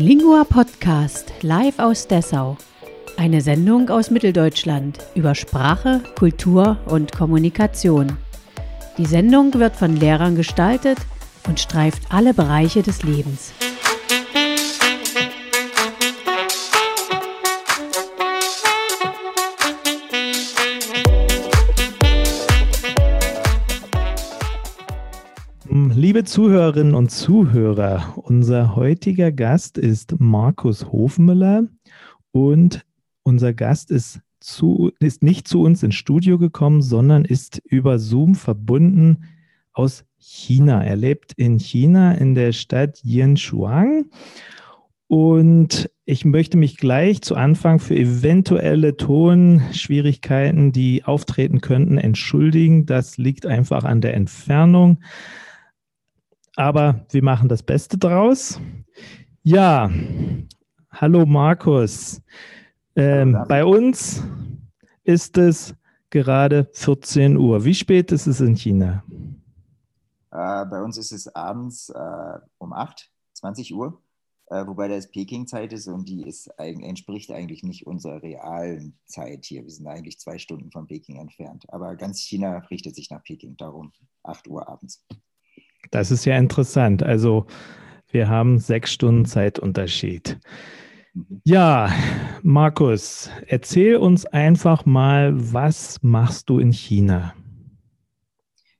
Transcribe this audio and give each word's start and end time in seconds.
Lingua 0.00 0.44
Podcast 0.44 1.30
live 1.42 1.78
aus 1.78 2.08
Dessau. 2.08 2.56
Eine 3.18 3.42
Sendung 3.42 3.90
aus 3.90 4.10
Mitteldeutschland 4.10 4.96
über 5.14 5.34
Sprache, 5.34 6.00
Kultur 6.18 6.78
und 6.86 7.12
Kommunikation. 7.12 8.16
Die 8.96 9.04
Sendung 9.04 9.52
wird 9.52 9.76
von 9.76 9.94
Lehrern 9.94 10.36
gestaltet 10.36 10.96
und 11.46 11.60
streift 11.60 12.04
alle 12.08 12.32
Bereiche 12.32 12.82
des 12.82 13.02
Lebens. 13.02 13.52
Liebe 26.10 26.24
Zuhörerinnen 26.24 26.96
und 26.96 27.12
Zuhörer, 27.12 28.14
unser 28.16 28.74
heutiger 28.74 29.30
Gast 29.30 29.78
ist 29.78 30.16
Markus 30.18 30.90
Hofmüller 30.90 31.68
und 32.32 32.84
unser 33.22 33.54
Gast 33.54 33.92
ist, 33.92 34.18
zu, 34.40 34.90
ist 34.98 35.22
nicht 35.22 35.46
zu 35.46 35.62
uns 35.62 35.84
ins 35.84 35.94
Studio 35.94 36.36
gekommen, 36.36 36.82
sondern 36.82 37.24
ist 37.24 37.62
über 37.64 38.00
Zoom 38.00 38.34
verbunden 38.34 39.18
aus 39.72 40.04
China. 40.18 40.82
Er 40.82 40.96
lebt 40.96 41.34
in 41.34 41.60
China 41.60 42.10
in 42.10 42.34
der 42.34 42.50
Stadt 42.50 42.98
Yinchuang. 43.04 44.06
Und 45.06 45.90
ich 46.06 46.24
möchte 46.24 46.56
mich 46.56 46.76
gleich 46.76 47.22
zu 47.22 47.36
Anfang 47.36 47.78
für 47.78 47.94
eventuelle 47.94 48.96
Tonschwierigkeiten, 48.96 50.72
die 50.72 51.04
auftreten 51.04 51.60
könnten, 51.60 51.98
entschuldigen. 51.98 52.84
Das 52.84 53.16
liegt 53.16 53.46
einfach 53.46 53.84
an 53.84 54.00
der 54.00 54.14
Entfernung 54.14 54.98
aber 56.56 57.06
wir 57.10 57.22
machen 57.22 57.48
das 57.48 57.62
Beste 57.62 57.98
draus. 57.98 58.60
Ja, 59.42 59.90
hallo 60.90 61.24
Markus. 61.26 62.20
Ähm, 62.96 63.36
hallo, 63.36 63.48
bei 63.48 63.64
uns 63.64 64.22
ist 65.04 65.38
es 65.38 65.74
gerade 66.10 66.68
14 66.72 67.36
Uhr. 67.36 67.64
Wie 67.64 67.74
spät 67.74 68.12
ist 68.12 68.26
es 68.26 68.40
in 68.40 68.54
China? 68.54 69.04
Äh, 70.32 70.66
bei 70.66 70.82
uns 70.82 70.98
ist 70.98 71.12
es 71.12 71.34
abends 71.34 71.88
äh, 71.88 72.38
um 72.58 72.72
8, 72.72 73.10
20 73.34 73.74
Uhr, 73.74 74.00
äh, 74.46 74.66
wobei 74.66 74.88
das 74.88 75.10
Peking-Zeit 75.10 75.72
ist 75.72 75.88
und 75.88 76.08
die 76.08 76.26
ist, 76.26 76.48
entspricht 76.58 77.30
eigentlich 77.32 77.62
nicht 77.62 77.86
unserer 77.86 78.22
realen 78.22 78.98
Zeit 79.06 79.44
hier. 79.44 79.62
Wir 79.62 79.70
sind 79.70 79.86
eigentlich 79.86 80.18
zwei 80.18 80.38
Stunden 80.38 80.70
von 80.70 80.86
Peking 80.86 81.16
entfernt. 81.16 81.64
Aber 81.72 81.96
ganz 81.96 82.20
China 82.20 82.58
richtet 82.70 82.94
sich 82.94 83.10
nach 83.10 83.22
Peking, 83.22 83.56
darum 83.56 83.92
8 84.22 84.46
Uhr 84.48 84.68
abends. 84.68 85.04
Das 85.90 86.10
ist 86.10 86.24
ja 86.24 86.36
interessant. 86.36 87.02
Also 87.02 87.46
wir 88.10 88.28
haben 88.28 88.58
sechs 88.58 88.92
Stunden 88.92 89.24
Zeitunterschied. 89.24 90.38
Ja, 91.44 91.92
Markus, 92.42 93.30
erzähl 93.46 93.96
uns 93.96 94.26
einfach 94.26 94.86
mal, 94.86 95.32
was 95.52 96.02
machst 96.02 96.48
du 96.48 96.58
in 96.58 96.72
China? 96.72 97.34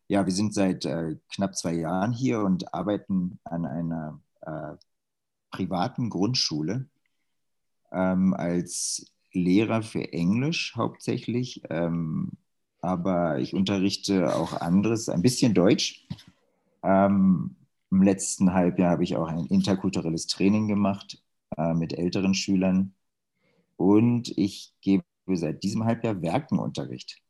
Ja, 0.06 0.26
wir 0.26 0.32
sind 0.32 0.54
seit 0.54 0.84
äh, 0.84 1.16
knapp 1.32 1.56
zwei 1.56 1.74
Jahren 1.74 2.12
hier 2.12 2.40
und 2.40 2.72
arbeiten 2.74 3.38
an 3.44 3.64
einer 3.64 4.20
äh, 4.42 4.74
privaten 5.50 6.10
Grundschule 6.10 6.88
ähm, 7.92 8.34
als 8.34 9.12
Lehrer 9.32 9.82
für 9.82 10.12
Englisch 10.12 10.74
hauptsächlich. 10.76 11.62
Ähm, 11.70 12.32
aber 12.80 13.38
ich 13.38 13.54
unterrichte 13.54 14.34
auch 14.34 14.54
anderes, 14.60 15.08
ein 15.08 15.22
bisschen 15.22 15.54
Deutsch 15.54 16.06
ähm, 16.82 17.56
Im 17.90 18.02
letzten 18.02 18.52
Halbjahr 18.52 18.90
habe 18.92 19.04
ich 19.04 19.16
auch 19.16 19.28
ein 19.28 19.46
interkulturelles 19.46 20.26
Training 20.26 20.68
gemacht 20.68 21.22
äh, 21.56 21.74
mit 21.74 21.92
älteren 21.92 22.34
Schülern 22.34 22.94
und 23.76 24.36
ich 24.36 24.74
gebe 24.80 25.04
seit 25.32 25.62
diesem 25.62 25.84
Halbjahr 25.84 26.22
Werkenunterricht. 26.22 27.20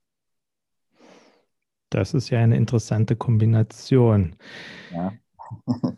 Das 1.91 2.15
ist 2.15 2.31
ja 2.31 2.39
eine 2.39 2.57
interessante 2.57 3.17
Kombination. 3.17 4.37
Ja. 4.93 5.13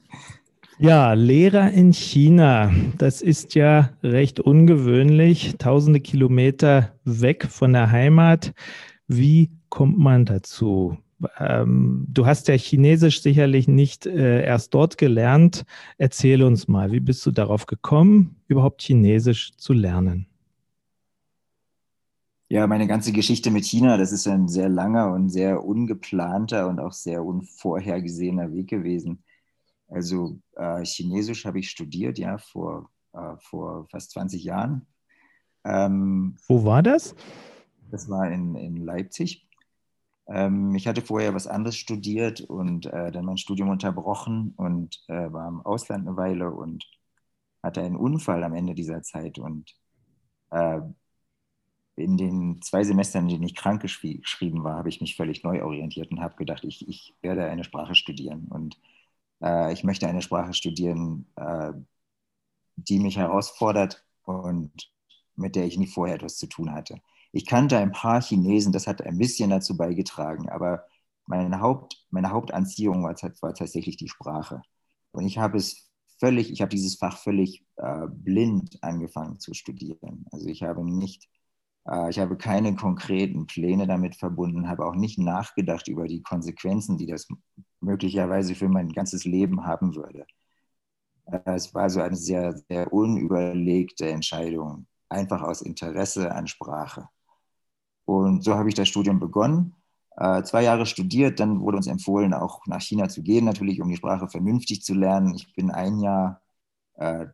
ja, 0.79 1.13
Lehrer 1.13 1.71
in 1.71 1.93
China, 1.93 2.73
das 2.97 3.21
ist 3.21 3.55
ja 3.55 3.91
recht 4.03 4.41
ungewöhnlich, 4.41 5.57
tausende 5.59 6.01
Kilometer 6.01 6.99
weg 7.05 7.47
von 7.49 7.75
der 7.75 7.91
Heimat. 7.91 8.55
Wie 9.07 9.51
kommt 9.69 9.99
man 9.99 10.25
dazu? 10.25 10.97
Ähm, 11.39 12.07
du 12.09 12.27
hast 12.27 12.49
ja 12.49 12.55
Chinesisch 12.55 13.23
sicherlich 13.23 13.69
nicht 13.69 14.07
äh, 14.07 14.45
erst 14.45 14.75
dort 14.75 14.99
gelernt. 14.99 15.65
Erzähl 15.99 16.43
uns 16.43 16.69
mal, 16.69 16.93
wie 16.93 17.01
bist 17.01 17.25
du 17.27 17.31
darauf 17.31 17.67
gekommen, 17.67 18.37
überhaupt 18.49 18.83
Chinesisch 18.83 19.57
zu 19.57 19.73
lernen? 19.73 20.27
Ja, 22.49 22.67
meine 22.67 22.87
ganze 22.87 23.13
Geschichte 23.13 23.51
mit 23.51 23.65
China, 23.65 23.97
das 23.97 24.13
ist 24.13 24.29
ein 24.29 24.47
sehr 24.47 24.69
langer 24.69 25.11
und 25.13 25.31
sehr 25.31 25.65
ungeplanter 25.65 26.69
und 26.69 26.81
auch 26.81 26.93
sehr 26.93 27.25
unvorhergesehener 27.25 28.53
Weg 28.53 28.69
gewesen. 28.69 29.25
Also 29.89 30.39
äh, 30.57 30.85
Chinesisch 30.85 31.47
habe 31.47 31.61
ich 31.61 31.71
studiert, 31.71 32.19
ja, 32.19 32.39
vor, 32.39 32.91
äh, 33.15 33.37
vor 33.39 33.87
fast 33.91 34.11
20 34.11 34.45
Jahren. 34.45 34.87
Ähm, 35.65 36.37
Wo 36.47 36.65
war 36.65 36.83
das? 36.83 37.15
Das 37.91 38.09
war 38.09 38.31
in, 38.31 38.55
in 38.55 38.77
Leipzig. 38.77 39.47
Ähm, 40.33 40.75
ich 40.75 40.89
hatte 40.89 41.03
vorher 41.03 41.35
was 41.35 41.47
anderes 41.47 41.77
studiert 41.77 42.41
und 42.43 42.87
äh, 42.87 43.13
dann 43.13 43.27
mein 43.27 43.39
Studium 43.39 43.71
unterbrochen 43.71 44.55
und 44.57 45.03
äh, 45.09 45.33
war 45.33 45.49
im 45.49 45.61
Ausland 45.63 46.07
eine 46.09 46.17
Weile 46.17 46.51
und 46.53 46.85
hatte 47.63 47.83
einen 47.83 47.97
Unfall 47.97 48.45
am 48.45 48.55
Ende 48.55 48.75
dieser 48.75 49.03
Zeit. 49.03 49.39
Und 49.39 49.75
äh, 50.51 50.81
in 51.97 52.17
den 52.17 52.61
zwei 52.63 52.85
Semestern, 52.85 53.25
in 53.25 53.29
denen 53.31 53.45
ich 53.45 53.55
krank 53.55 53.83
geschrieben 53.83 54.65
war, 54.65 54.77
habe 54.77 54.89
ich 54.89 55.01
mich 55.01 55.17
völlig 55.17 55.45
neu 55.45 55.63
orientiert 55.63 56.11
und 56.11 56.21
habe 56.21 56.37
gedacht, 56.37 56.65
ich, 56.65 56.89
ich 56.89 57.15
werde 57.23 57.45
eine 57.47 57.65
Sprache 57.65 57.95
studieren. 57.95 58.47
Und 58.49 58.79
äh, 59.43 59.73
ich 59.73 59.85
möchte 59.85 60.09
eine 60.09 60.23
Sprache 60.23 60.55
studieren, 60.55 61.27
äh, 61.37 61.73
die 62.77 62.99
mich 62.99 63.17
herausfordert 63.17 64.05
und 64.25 64.93
mit 65.37 65.57
der 65.57 65.67
ich 65.67 65.79
nie 65.79 65.87
vorher 65.87 66.17
etwas 66.17 66.37
zu 66.39 66.47
tun 66.47 66.73
hatte. 66.73 67.01
Ich 67.33 67.47
kannte 67.47 67.79
ein 67.79 67.93
paar 67.93 68.21
Chinesen, 68.23 68.73
das 68.73 68.87
hat 68.87 69.03
ein 69.03 69.19
bisschen 69.19 69.51
dazu 69.51 69.77
beigetragen, 69.77 70.49
aber 70.51 70.85
meine, 71.27 71.61
Haupt, 71.61 72.07
meine 72.11 72.31
Hauptanziehung 72.31 73.03
war, 73.05 73.15
war 73.41 73.55
tatsächlich 73.55 73.97
die 73.97 74.09
Sprache. 74.09 74.63
Und 75.13 75.27
ich 75.27 75.39
habe 75.39 75.59
es 75.59 75.91
völlig, 76.19 76.53
ich 76.53 76.61
habe 76.61 76.71
dieses 76.71 76.97
Fach 76.97 77.19
völlig 77.19 77.65
äh, 77.77 78.07
blind 78.09 78.79
angefangen 78.83 79.39
zu 79.41 79.55
studieren. 79.55 80.27
Also 80.33 80.49
ich 80.49 80.63
habe 80.63 80.85
nicht, 80.85 81.29
äh, 81.89 82.11
ich 82.11 82.19
habe 82.19 82.37
keine 82.37 82.75
konkreten 82.77 83.47
Pläne 83.47 83.87
damit 83.87 84.17
verbunden, 84.17 84.69
habe 84.69 84.87
auch 84.87 84.95
nicht 84.95 85.19
nachgedacht 85.19 85.89
über 85.89 86.07
die 86.09 86.23
Konsequenzen, 86.23 86.99
die 86.99 87.07
das 87.07 87.29
möglicherweise 87.81 88.55
für 88.55 88.69
mein 88.69 88.93
ganzes 88.93 89.25
Leben 89.25 89.67
haben 89.67 89.95
würde. 89.97 90.27
Äh, 91.27 91.41
es 91.55 91.75
war 91.75 91.91
so 91.91 92.01
eine 92.01 92.17
sehr, 92.17 92.57
sehr 92.69 92.93
unüberlegte 92.93 94.09
Entscheidung, 94.11 94.87
einfach 95.09 95.43
aus 95.43 95.63
Interesse 95.63 96.33
an 96.35 96.47
Sprache. 96.47 97.09
Und 98.05 98.45
so 98.45 98.55
habe 98.55 98.69
ich 98.69 98.75
das 98.75 98.89
Studium 98.89 99.21
begonnen. 99.21 99.75
Äh, 100.17 100.43
zwei 100.43 100.63
Jahre 100.63 100.85
studiert, 100.87 101.41
dann 101.41 101.61
wurde 101.61 101.79
uns 101.79 101.87
empfohlen, 101.87 102.35
auch 102.35 102.67
nach 102.67 102.83
China 102.83 103.09
zu 103.09 103.23
gehen, 103.23 103.45
natürlich, 103.45 103.81
um 103.81 103.89
die 103.89 103.97
Sprache 103.97 104.29
vernünftig 104.29 104.83
zu 104.83 104.95
lernen. 104.95 105.35
Ich 105.35 105.55
bin 105.55 105.71
ein 105.71 106.01
Jahr, 106.01 106.43
äh, 106.95 107.27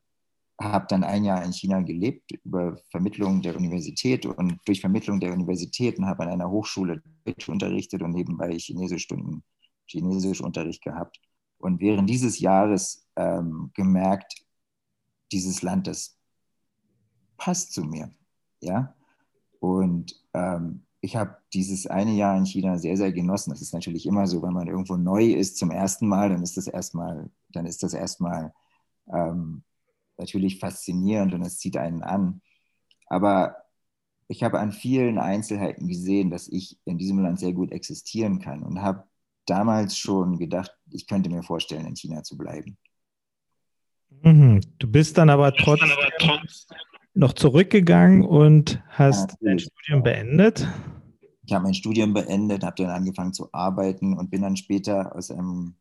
habe 0.61 0.87
dann 0.89 1.05
ein 1.05 1.25
Jahr 1.25 1.43
in 1.45 1.53
China 1.53 1.81
gelebt 1.81 2.33
über 2.45 2.79
Vermittlung 2.91 3.43
der 3.43 3.57
Universität 3.57 4.27
und 4.27 4.59
durch 4.65 4.81
Vermittlung 4.81 5.21
der 5.21 5.33
Universitäten 5.33 6.07
habe 6.07 6.25
an 6.25 6.31
einer 6.31 6.51
Hochschule 6.51 7.03
Deutsch 7.25 7.49
unterrichtet 7.49 8.03
und 8.03 8.13
nebenbei 8.13 8.57
Chinesischstunden, 8.57 9.43
Chinesischunterricht 9.87 10.83
gehabt. 10.83 11.21
Und 11.59 11.81
während 11.81 12.09
dieses 12.09 12.39
Jahres 12.39 13.07
ähm, 13.17 13.71
gemerkt, 13.75 14.45
dieses 15.33 15.63
Land, 15.63 15.89
das 15.89 16.17
passt 17.37 17.73
zu 17.73 17.83
mir. 17.83 18.11
Ja, 18.61 18.95
und 19.61 20.15
ähm, 20.35 20.85
ich 21.01 21.17
habe 21.17 21.37
dieses 21.53 21.87
eine 21.87 22.13
Jahr 22.13 22.37
in 22.37 22.47
China 22.47 22.77
sehr, 22.79 22.97
sehr 22.97 23.13
genossen. 23.13 23.51
Das 23.51 23.63
ist 23.63 23.73
natürlich 23.73 24.07
immer 24.07 24.27
so, 24.27 24.43
wenn 24.43 24.53
man 24.53 24.67
irgendwo 24.67 24.97
neu 24.97 25.25
ist 25.27 25.57
zum 25.57 25.71
ersten 25.71 26.09
Mal, 26.09 26.29
dann 26.29 26.43
ist 26.43 26.57
das 26.57 26.67
erstmal, 26.67 27.31
dann 27.51 27.67
ist 27.67 27.83
das 27.83 27.95
erstmal 27.95 28.53
ähm, 29.13 29.63
natürlich 30.17 30.59
faszinierend 30.59 31.35
und 31.35 31.43
es 31.43 31.59
zieht 31.59 31.77
einen 31.77 32.03
an. 32.03 32.43
Aber 33.07 33.57
ich 34.27 34.43
habe 34.43 34.59
an 34.61 34.73
vielen 34.73 35.19
Einzelheiten 35.19 35.89
gesehen, 35.89 36.31
dass 36.31 36.49
ich 36.49 36.79
in 36.85 36.99
diesem 36.99 37.21
Land 37.21 37.39
sehr 37.39 37.53
gut 37.53 37.73
existieren 37.73 38.41
kann 38.41 38.63
und 38.63 38.83
habe 38.83 39.05
damals 39.47 39.97
schon 39.97 40.39
gedacht, 40.39 40.73
ich 40.91 41.07
könnte 41.07 41.31
mir 41.31 41.43
vorstellen, 41.43 41.87
in 41.87 41.97
China 41.97 42.23
zu 42.23 42.37
bleiben. 42.37 42.77
Mhm. 44.23 44.61
Du 44.79 44.91
bist 44.91 45.17
dann 45.17 45.31
aber 45.31 45.53
trotzdem 45.53 45.91
noch 47.19 47.33
zurückgegangen 47.33 48.25
und 48.25 48.81
hast 48.91 49.33
ja, 49.33 49.37
dein 49.41 49.59
Studium 49.59 50.03
beendet? 50.05 50.69
Ich 51.45 51.53
habe 51.53 51.65
mein 51.65 51.75
Studium 51.75 52.15
beendet, 52.15 52.65
habe 52.65 52.77
dann 52.77 52.91
angefangen 52.91 53.33
zu 53.33 53.49
arbeiten 53.53 54.17
und 54.17 54.31
bin 54.31 54.43
dann 54.43 54.57
später 54.57 55.15
aus 55.17 55.31
einem 55.31 55.75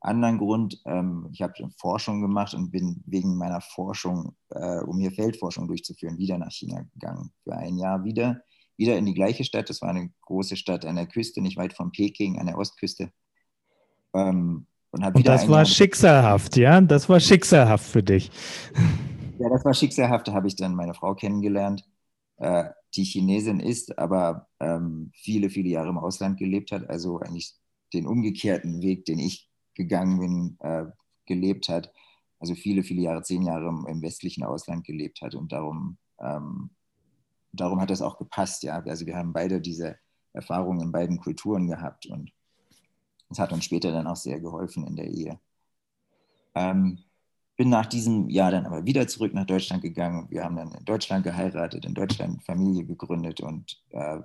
anderen 0.00 0.38
Grund, 0.38 0.82
ähm, 0.84 1.30
ich 1.32 1.40
habe 1.40 1.54
Forschung 1.78 2.20
gemacht 2.20 2.52
und 2.52 2.70
bin 2.70 3.02
wegen 3.06 3.36
meiner 3.36 3.62
Forschung, 3.62 4.36
äh, 4.50 4.80
um 4.80 4.98
hier 4.98 5.10
Feldforschung 5.10 5.66
durchzuführen, 5.66 6.18
wieder 6.18 6.36
nach 6.36 6.50
China 6.50 6.84
gegangen. 6.92 7.30
Für 7.44 7.56
ein 7.56 7.78
Jahr 7.78 8.04
wieder, 8.04 8.42
wieder 8.76 8.98
in 8.98 9.06
die 9.06 9.14
gleiche 9.14 9.44
Stadt. 9.44 9.70
Das 9.70 9.80
war 9.80 9.88
eine 9.88 10.10
große 10.20 10.56
Stadt 10.56 10.84
an 10.84 10.96
der 10.96 11.06
Küste, 11.06 11.40
nicht 11.40 11.56
weit 11.56 11.72
von 11.72 11.92
Peking, 11.92 12.38
an 12.38 12.46
der 12.46 12.58
Ostküste. 12.58 13.10
Ähm, 14.12 14.66
und, 14.90 15.02
und 15.02 15.26
das 15.26 15.48
war 15.48 15.56
Jahr 15.56 15.64
schicksalhaft, 15.64 16.56
ja? 16.58 16.82
Das 16.82 17.08
war 17.08 17.18
schicksalhaft 17.18 17.86
für 17.86 18.02
dich. 18.02 18.30
Ja, 19.38 19.48
das 19.48 19.64
war 19.64 19.74
schicksalhaft. 19.74 20.28
Da 20.28 20.32
habe 20.32 20.46
ich 20.46 20.56
dann 20.56 20.74
meine 20.74 20.94
Frau 20.94 21.14
kennengelernt, 21.14 21.84
äh, 22.36 22.70
die 22.94 23.04
Chinesin 23.04 23.58
ist, 23.58 23.98
aber 23.98 24.48
ähm, 24.60 25.10
viele, 25.14 25.50
viele 25.50 25.68
Jahre 25.68 25.88
im 25.88 25.98
Ausland 25.98 26.38
gelebt 26.38 26.70
hat. 26.70 26.88
Also 26.88 27.18
eigentlich 27.18 27.54
den 27.92 28.06
umgekehrten 28.06 28.80
Weg, 28.82 29.04
den 29.06 29.18
ich 29.18 29.50
gegangen 29.74 30.20
bin, 30.20 30.56
äh, 30.60 30.84
gelebt 31.26 31.68
hat. 31.68 31.92
Also 32.38 32.54
viele, 32.54 32.84
viele 32.84 33.02
Jahre, 33.02 33.22
zehn 33.22 33.42
Jahre 33.42 33.68
im, 33.68 33.86
im 33.88 34.02
westlichen 34.02 34.44
Ausland 34.44 34.84
gelebt 34.84 35.20
hat. 35.20 35.34
Und 35.34 35.50
darum, 35.52 35.98
ähm, 36.20 36.70
darum 37.52 37.80
hat 37.80 37.90
das 37.90 38.02
auch 38.02 38.18
gepasst. 38.18 38.62
Ja? 38.62 38.80
Also 38.84 39.04
wir 39.06 39.16
haben 39.16 39.32
beide 39.32 39.60
diese 39.60 39.96
Erfahrungen 40.32 40.80
in 40.80 40.92
beiden 40.92 41.18
Kulturen 41.18 41.66
gehabt. 41.66 42.06
Und 42.06 42.30
es 43.30 43.38
hat 43.40 43.52
uns 43.52 43.64
später 43.64 43.90
dann 43.90 44.06
auch 44.06 44.16
sehr 44.16 44.38
geholfen 44.38 44.86
in 44.86 44.94
der 44.94 45.08
Ehe. 45.08 45.40
Ähm, 46.54 46.98
bin 47.56 47.68
nach 47.70 47.86
diesem 47.86 48.28
Jahr 48.30 48.50
dann 48.50 48.66
aber 48.66 48.84
wieder 48.84 49.06
zurück 49.06 49.34
nach 49.34 49.46
Deutschland 49.46 49.82
gegangen. 49.82 50.28
Wir 50.30 50.44
haben 50.44 50.56
dann 50.56 50.72
in 50.72 50.84
Deutschland 50.84 51.24
geheiratet, 51.24 51.84
in 51.84 51.94
Deutschland 51.94 52.42
Familie 52.44 52.84
gegründet 52.84 53.40
und 53.40 53.82
äh, 53.90 54.18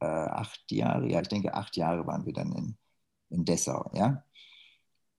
äh, 0.00 0.06
acht 0.06 0.70
Jahre, 0.72 1.08
ja, 1.10 1.20
ich 1.20 1.28
denke 1.28 1.54
acht 1.54 1.76
Jahre 1.76 2.06
waren 2.06 2.26
wir 2.26 2.32
dann 2.32 2.52
in, 2.52 2.76
in 3.30 3.44
Dessau, 3.44 3.90
ja. 3.94 4.24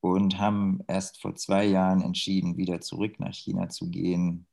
Und 0.01 0.39
haben 0.39 0.81
erst 0.87 1.21
vor 1.21 1.35
zwei 1.35 1.65
Jahren 1.65 2.01
entschieden, 2.01 2.57
wieder 2.57 2.81
zurück 2.81 3.19
nach 3.19 3.33
China 3.33 3.69
zu 3.69 3.89
gehen. 3.89 4.47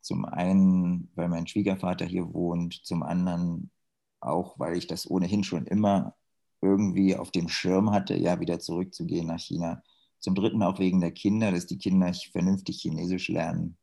Zum 0.00 0.24
einen, 0.24 1.10
weil 1.14 1.28
mein 1.28 1.46
Schwiegervater 1.46 2.04
hier 2.06 2.32
wohnt, 2.34 2.74
zum 2.84 3.02
anderen 3.02 3.70
auch, 4.20 4.58
weil 4.58 4.76
ich 4.76 4.86
das 4.88 5.08
ohnehin 5.10 5.44
schon 5.44 5.66
immer 5.66 6.16
irgendwie 6.60 7.16
auf 7.16 7.30
dem 7.30 7.48
Schirm 7.48 7.92
hatte, 7.92 8.16
ja, 8.16 8.40
wieder 8.40 8.60
zurückzugehen 8.60 9.26
nach 9.28 9.40
China 9.40 9.82
zum 10.22 10.34
Dritten 10.36 10.62
auch 10.62 10.78
wegen 10.78 11.00
der 11.00 11.10
Kinder, 11.10 11.50
dass 11.50 11.66
die 11.66 11.78
Kinder 11.78 12.12
vernünftig 12.30 12.80
Chinesisch 12.80 13.28
lernen. 13.28 13.76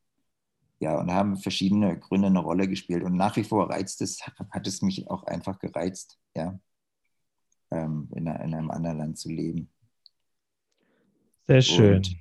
Ja, 0.80 0.98
und 0.98 1.12
haben 1.12 1.36
verschiedene 1.36 2.00
Gründe 2.00 2.28
eine 2.28 2.40
Rolle 2.40 2.70
gespielt. 2.70 3.04
Und 3.04 3.18
nach 3.18 3.36
wie 3.36 3.44
vor 3.44 3.70
reizt 3.70 4.02
es, 4.02 4.22
hat 4.22 4.66
es 4.66 4.82
mich 4.82 5.10
auch 5.10 5.24
einfach 5.24 5.60
gereizt, 5.60 6.18
ja, 6.36 6.58
ähm, 7.72 8.08
in, 8.16 8.28
in, 8.28 8.54
einem 8.54 8.72
anderen 8.72 8.98
Land 8.98 9.18
zu 9.18 9.30
leben. 9.30 9.70
Sehr 11.48 11.62
schön. 11.62 11.98
Und, 11.98 12.18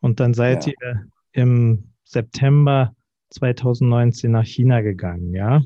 und 0.00 0.20
dann 0.20 0.34
seid 0.34 0.66
ja. 0.66 0.72
ihr 0.72 1.08
im 1.30 1.92
September 2.02 2.96
2019 3.30 4.32
nach 4.32 4.44
China 4.44 4.80
gegangen, 4.80 5.32
ja? 5.32 5.62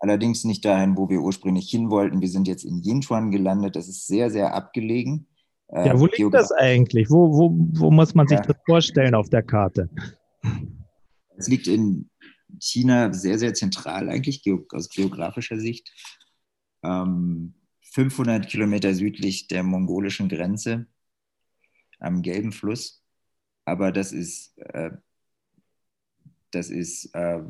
Allerdings 0.00 0.42
nicht 0.42 0.64
dahin, 0.64 0.96
wo 0.96 1.08
wir 1.08 1.20
ursprünglich 1.20 1.70
hin 1.70 1.90
wollten. 1.90 2.20
Wir 2.20 2.28
sind 2.28 2.48
jetzt 2.48 2.64
in 2.64 2.82
Yinchuan 2.82 3.30
gelandet. 3.30 3.76
Das 3.76 3.88
ist 3.88 4.06
sehr, 4.06 4.30
sehr 4.30 4.54
abgelegen. 4.54 5.27
Äh, 5.68 5.88
ja, 5.88 6.00
wo 6.00 6.06
liegt 6.06 6.34
das 6.34 6.52
eigentlich? 6.52 7.10
Wo, 7.10 7.32
wo, 7.32 7.50
wo 7.80 7.90
muss 7.90 8.14
man 8.14 8.26
sich 8.26 8.38
ja. 8.38 8.44
das 8.44 8.56
vorstellen 8.64 9.14
auf 9.14 9.28
der 9.28 9.42
Karte? 9.42 9.90
Es 11.36 11.48
liegt 11.48 11.66
in 11.66 12.10
China 12.58 13.12
sehr, 13.12 13.38
sehr 13.38 13.54
zentral 13.54 14.08
eigentlich 14.08 14.42
aus 14.72 14.88
geografischer 14.88 15.58
Sicht. 15.58 15.92
Ähm, 16.82 17.54
500 17.92 18.48
Kilometer 18.48 18.94
südlich 18.94 19.48
der 19.48 19.62
mongolischen 19.62 20.28
Grenze 20.28 20.86
am 21.98 22.22
Gelben 22.22 22.52
Fluss. 22.52 23.02
Aber 23.64 23.92
das 23.92 24.12
ist, 24.12 24.56
äh, 24.58 24.90
das 26.50 26.70
ist 26.70 27.14
äh, 27.14 27.42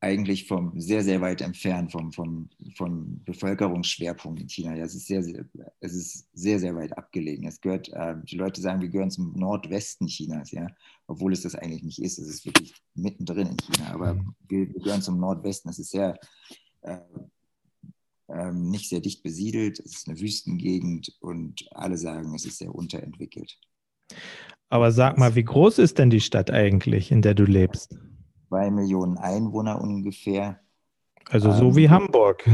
eigentlich 0.00 0.48
vom 0.48 0.80
sehr, 0.80 1.04
sehr 1.04 1.20
weit 1.20 1.42
entfernt 1.42 1.92
vom, 1.92 2.10
vom, 2.12 2.48
vom 2.74 3.22
Bevölkerungsschwerpunkt 3.24 4.40
in 4.40 4.48
China. 4.48 4.74
Ja, 4.74 4.84
es, 4.84 4.94
ist 4.94 5.06
sehr, 5.06 5.22
sehr, 5.22 5.44
es 5.80 5.94
ist 5.94 6.28
sehr, 6.32 6.58
sehr 6.58 6.74
weit 6.74 6.96
abgelegen. 6.96 7.46
Es 7.46 7.60
gehört, 7.60 7.90
äh, 7.90 8.14
die 8.24 8.36
Leute 8.36 8.62
sagen, 8.62 8.80
wir 8.80 8.88
gehören 8.88 9.10
zum 9.10 9.34
Nordwesten 9.34 10.06
Chinas, 10.06 10.52
ja, 10.52 10.66
obwohl 11.06 11.32
es 11.34 11.42
das 11.42 11.54
eigentlich 11.54 11.82
nicht 11.82 12.02
ist. 12.02 12.18
Es 12.18 12.28
ist 12.28 12.46
wirklich 12.46 12.74
mittendrin 12.94 13.48
in 13.48 13.56
China, 13.58 13.92
aber 13.92 14.14
mhm. 14.14 14.34
wir, 14.48 14.72
wir 14.72 14.80
gehören 14.80 15.02
zum 15.02 15.18
Nordwesten. 15.18 15.70
Es 15.70 15.78
ist 15.78 15.90
sehr 15.90 16.18
äh, 16.80 16.98
äh, 18.28 18.52
nicht 18.52 18.88
sehr 18.88 19.00
dicht 19.00 19.22
besiedelt, 19.22 19.80
es 19.80 19.96
ist 19.96 20.08
eine 20.08 20.20
Wüstengegend 20.20 21.16
und 21.20 21.68
alle 21.72 21.98
sagen, 21.98 22.34
es 22.34 22.44
ist 22.44 22.58
sehr 22.58 22.74
unterentwickelt. 22.74 23.58
Aber 24.68 24.92
sag 24.92 25.18
mal, 25.18 25.34
wie 25.34 25.42
groß 25.42 25.78
ist 25.78 25.98
denn 25.98 26.10
die 26.10 26.20
Stadt 26.20 26.50
eigentlich, 26.50 27.10
in 27.10 27.22
der 27.22 27.34
du 27.34 27.44
lebst? 27.44 27.98
Zwei 28.50 28.70
Millionen 28.70 29.16
Einwohner 29.16 29.80
ungefähr. 29.80 30.58
Also 31.30 31.52
so 31.52 31.68
ähm, 31.68 31.76
wie 31.76 31.88
Hamburg. 31.88 32.44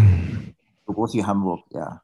So 0.87 0.93
groß 0.93 1.15
wie 1.15 1.25
Hamburg, 1.25 1.65
ja. 1.71 2.03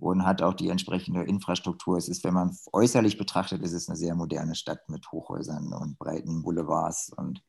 Und 0.00 0.26
hat 0.26 0.42
auch 0.42 0.54
die 0.54 0.68
entsprechende 0.68 1.22
Infrastruktur. 1.22 1.96
Es 1.96 2.08
ist, 2.08 2.24
wenn 2.24 2.34
man 2.34 2.58
äußerlich 2.72 3.16
betrachtet, 3.16 3.62
ist 3.62 3.72
es 3.72 3.88
eine 3.88 3.96
sehr 3.96 4.16
moderne 4.16 4.56
Stadt 4.56 4.80
mit 4.88 5.10
Hochhäusern 5.12 5.72
und 5.72 5.96
breiten 5.96 6.42
Boulevards 6.42 7.12
und 7.16 7.42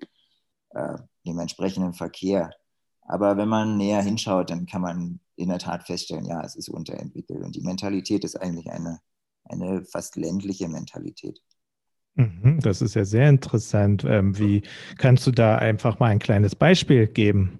äh, 0.69 0.97
dem 1.25 1.39
entsprechenden 1.39 1.93
Verkehr. 1.93 2.51
Aber 3.01 3.35
wenn 3.35 3.49
man 3.49 3.75
näher 3.75 4.03
hinschaut, 4.03 4.51
dann 4.51 4.67
kann 4.67 4.81
man 4.81 5.19
in 5.35 5.49
der 5.49 5.59
Tat 5.59 5.83
feststellen, 5.83 6.25
ja, 6.25 6.41
es 6.43 6.55
ist 6.55 6.69
unterentwickelt. 6.69 7.43
Und 7.43 7.55
die 7.55 7.61
Mentalität 7.61 8.23
ist 8.23 8.35
eigentlich 8.39 8.69
eine, 8.69 8.99
eine 9.45 9.83
fast 9.83 10.15
ländliche 10.15 10.69
Mentalität. 10.69 11.41
Mhm, 12.15 12.59
das 12.61 12.81
ist 12.81 12.95
ja 12.95 13.03
sehr 13.05 13.29
interessant. 13.29 14.05
Ähm, 14.07 14.37
wie 14.37 14.63
kannst 14.97 15.27
du 15.27 15.31
da 15.31 15.57
einfach 15.57 15.99
mal 15.99 16.07
ein 16.07 16.19
kleines 16.19 16.55
Beispiel 16.55 17.07
geben? 17.07 17.59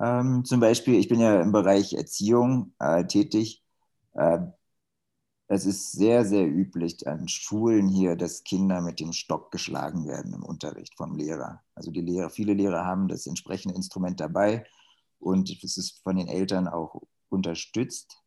Ähm, 0.00 0.44
zum 0.44 0.60
Beispiel, 0.60 0.94
ich 0.96 1.08
bin 1.08 1.20
ja 1.20 1.40
im 1.40 1.52
Bereich 1.52 1.94
Erziehung 1.94 2.74
äh, 2.78 3.04
tätig. 3.06 3.62
Äh, 4.14 4.38
es 5.48 5.66
ist 5.66 5.92
sehr, 5.92 6.24
sehr 6.24 6.46
üblich 6.48 7.06
an 7.06 7.28
Schulen 7.28 7.88
hier, 7.88 8.16
dass 8.16 8.42
Kinder 8.42 8.80
mit 8.80 9.00
dem 9.00 9.12
Stock 9.12 9.50
geschlagen 9.52 10.06
werden 10.08 10.32
im 10.32 10.42
Unterricht 10.42 10.96
vom 10.96 11.16
Lehrer. 11.16 11.62
Also 11.74 11.90
die 11.90 12.00
Lehrer, 12.00 12.30
viele 12.30 12.54
Lehrer 12.54 12.84
haben 12.86 13.08
das 13.08 13.26
entsprechende 13.26 13.74
Instrument 13.76 14.18
dabei 14.20 14.64
und 15.20 15.50
es 15.62 15.76
ist 15.76 16.02
von 16.02 16.16
den 16.16 16.28
Eltern 16.28 16.68
auch 16.68 17.02
unterstützt. 17.28 18.21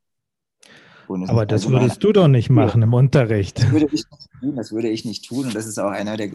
Aber 1.09 1.45
das 1.45 1.69
würdest 1.69 2.03
du 2.03 2.11
doch 2.11 2.27
nicht 2.27 2.49
machen 2.49 2.81
im 2.81 2.93
Unterricht. 2.93 3.59
Das 3.59 3.71
würde, 3.71 3.85
ich 3.85 4.05
nicht 4.09 4.29
tun, 4.39 4.55
das 4.55 4.71
würde 4.71 4.89
ich 4.89 5.05
nicht 5.05 5.27
tun. 5.27 5.45
Und 5.45 5.55
das 5.55 5.65
ist 5.65 5.79
auch 5.79 5.91
einer 5.91 6.17
der, 6.17 6.31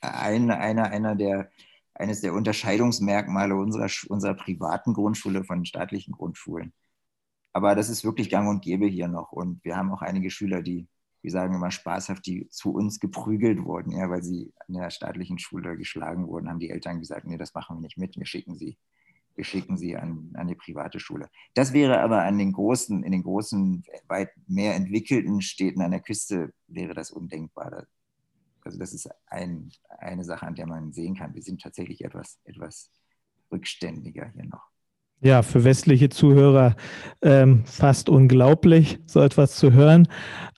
einer, 0.00 0.58
einer, 0.58 0.84
einer 0.90 1.14
der, 1.14 1.50
eines 1.94 2.20
der 2.20 2.34
Unterscheidungsmerkmale 2.34 3.54
unserer, 3.54 3.88
unserer 4.08 4.34
privaten 4.34 4.94
Grundschule 4.94 5.44
von 5.44 5.64
staatlichen 5.64 6.12
Grundschulen. 6.12 6.72
Aber 7.52 7.74
das 7.74 7.90
ist 7.90 8.04
wirklich 8.04 8.30
gang 8.30 8.48
und 8.48 8.62
gäbe 8.62 8.86
hier 8.86 9.08
noch. 9.08 9.32
Und 9.32 9.64
wir 9.64 9.76
haben 9.76 9.92
auch 9.92 10.02
einige 10.02 10.30
Schüler, 10.30 10.62
die, 10.62 10.88
wir 11.20 11.30
sagen 11.30 11.54
immer 11.54 11.70
spaßhaft, 11.70 12.24
die 12.26 12.48
zu 12.48 12.72
uns 12.72 12.98
geprügelt 12.98 13.64
wurden, 13.64 13.92
ja, 13.92 14.08
weil 14.08 14.22
sie 14.22 14.52
an 14.66 14.74
der 14.74 14.90
staatlichen 14.90 15.38
Schule 15.38 15.76
geschlagen 15.76 16.26
wurden, 16.28 16.48
haben 16.48 16.60
die 16.60 16.70
Eltern 16.70 16.98
gesagt, 16.98 17.26
nee, 17.26 17.36
das 17.36 17.54
machen 17.54 17.76
wir 17.76 17.82
nicht 17.82 17.98
mit, 17.98 18.16
wir 18.16 18.26
schicken 18.26 18.56
sie 18.56 18.78
wir 19.34 19.44
schicken 19.44 19.76
sie 19.76 19.96
an, 19.96 20.30
an 20.34 20.48
die 20.48 20.54
private 20.54 21.00
Schule. 21.00 21.28
Das 21.54 21.72
wäre 21.72 22.00
aber 22.00 22.22
an 22.22 22.38
den 22.38 22.52
großen, 22.52 23.02
in 23.02 23.12
den 23.12 23.22
großen, 23.22 23.84
weit 24.08 24.30
mehr 24.46 24.74
entwickelten 24.74 25.40
Städten 25.40 25.82
an 25.82 25.90
der 25.90 26.00
Küste 26.00 26.52
wäre 26.66 26.94
das 26.94 27.10
undenkbar. 27.10 27.86
Also 28.64 28.78
das 28.78 28.92
ist 28.92 29.08
ein, 29.26 29.70
eine 29.98 30.24
Sache, 30.24 30.46
an 30.46 30.54
der 30.54 30.66
man 30.66 30.92
sehen 30.92 31.16
kann. 31.16 31.34
Wir 31.34 31.42
sind 31.42 31.60
tatsächlich 31.60 32.04
etwas, 32.04 32.38
etwas 32.44 32.90
rückständiger 33.50 34.30
hier 34.34 34.44
noch. 34.44 34.72
Ja, 35.20 35.42
für 35.42 35.62
westliche 35.62 36.08
Zuhörer 36.08 36.74
ähm, 37.22 37.64
fast 37.64 38.08
unglaublich, 38.08 38.98
so 39.06 39.20
etwas 39.20 39.54
zu 39.54 39.72
hören. 39.72 40.08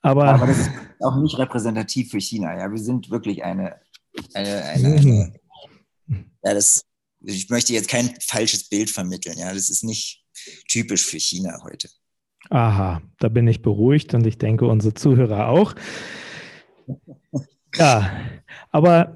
Aber, 0.01 0.25
aber 0.25 0.47
das 0.47 0.59
ist 0.59 0.71
auch 1.01 1.17
nicht 1.21 1.39
repräsentativ 1.39 2.11
für 2.11 2.21
China. 2.21 2.59
Ja, 2.59 2.71
wir 2.71 2.79
sind 2.79 3.11
wirklich 3.11 3.45
eine, 3.45 3.77
eine, 4.33 4.65
eine, 4.65 4.89
eine 4.97 5.35
ja, 6.09 6.55
das, 6.55 6.85
ich 7.27 7.51
möchte 7.51 7.73
jetzt 7.73 7.89
kein 7.89 8.15
falsches 8.21 8.69
Bild 8.69 8.91
vermitteln. 8.91 9.39
Ja, 9.39 9.53
das 9.53 9.71
ist 9.71 9.85
nicht 9.85 10.23
typisch 10.69 11.05
für 11.05 11.19
China 11.19 11.59
heute. 11.63 11.89
Aha, 12.51 13.03
da 13.19 13.29
bin 13.29 13.49
ich 13.49 13.63
beruhigt 13.63 14.15
und 14.15 14.27
ich 14.27 14.39
denke, 14.39 14.67
unsere 14.67 14.95
Zuhörer 14.95 15.49
auch. 15.49 15.75
Ja, 17.77 18.11
aber 18.71 19.13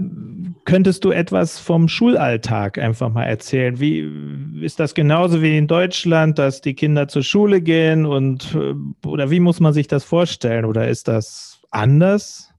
könntest 0.65 1.05
du 1.05 1.11
etwas 1.11 1.59
vom 1.59 1.89
Schulalltag 1.89 2.79
einfach 2.79 3.13
mal 3.13 3.25
erzählen? 3.25 3.79
Wie 3.79 4.65
ist 4.65 4.81
das 4.81 4.95
genauso 4.95 5.43
wie 5.43 5.57
in 5.57 5.67
Deutschland, 5.67 6.39
dass 6.39 6.61
die 6.61 6.75
Kinder 6.75 7.07
zur 7.09 7.23
Schule 7.23 7.61
gehen 7.61 8.07
und 8.07 8.57
oder 9.05 9.31
wie 9.31 9.41
muss 9.41 9.61
man 9.61 9.75
sich 9.75 9.87
das 9.87 10.05
vorstellen? 10.05 10.65
Oder 10.65 10.89
ist 10.89 11.07
das 11.07 11.61
anders? 11.71 12.53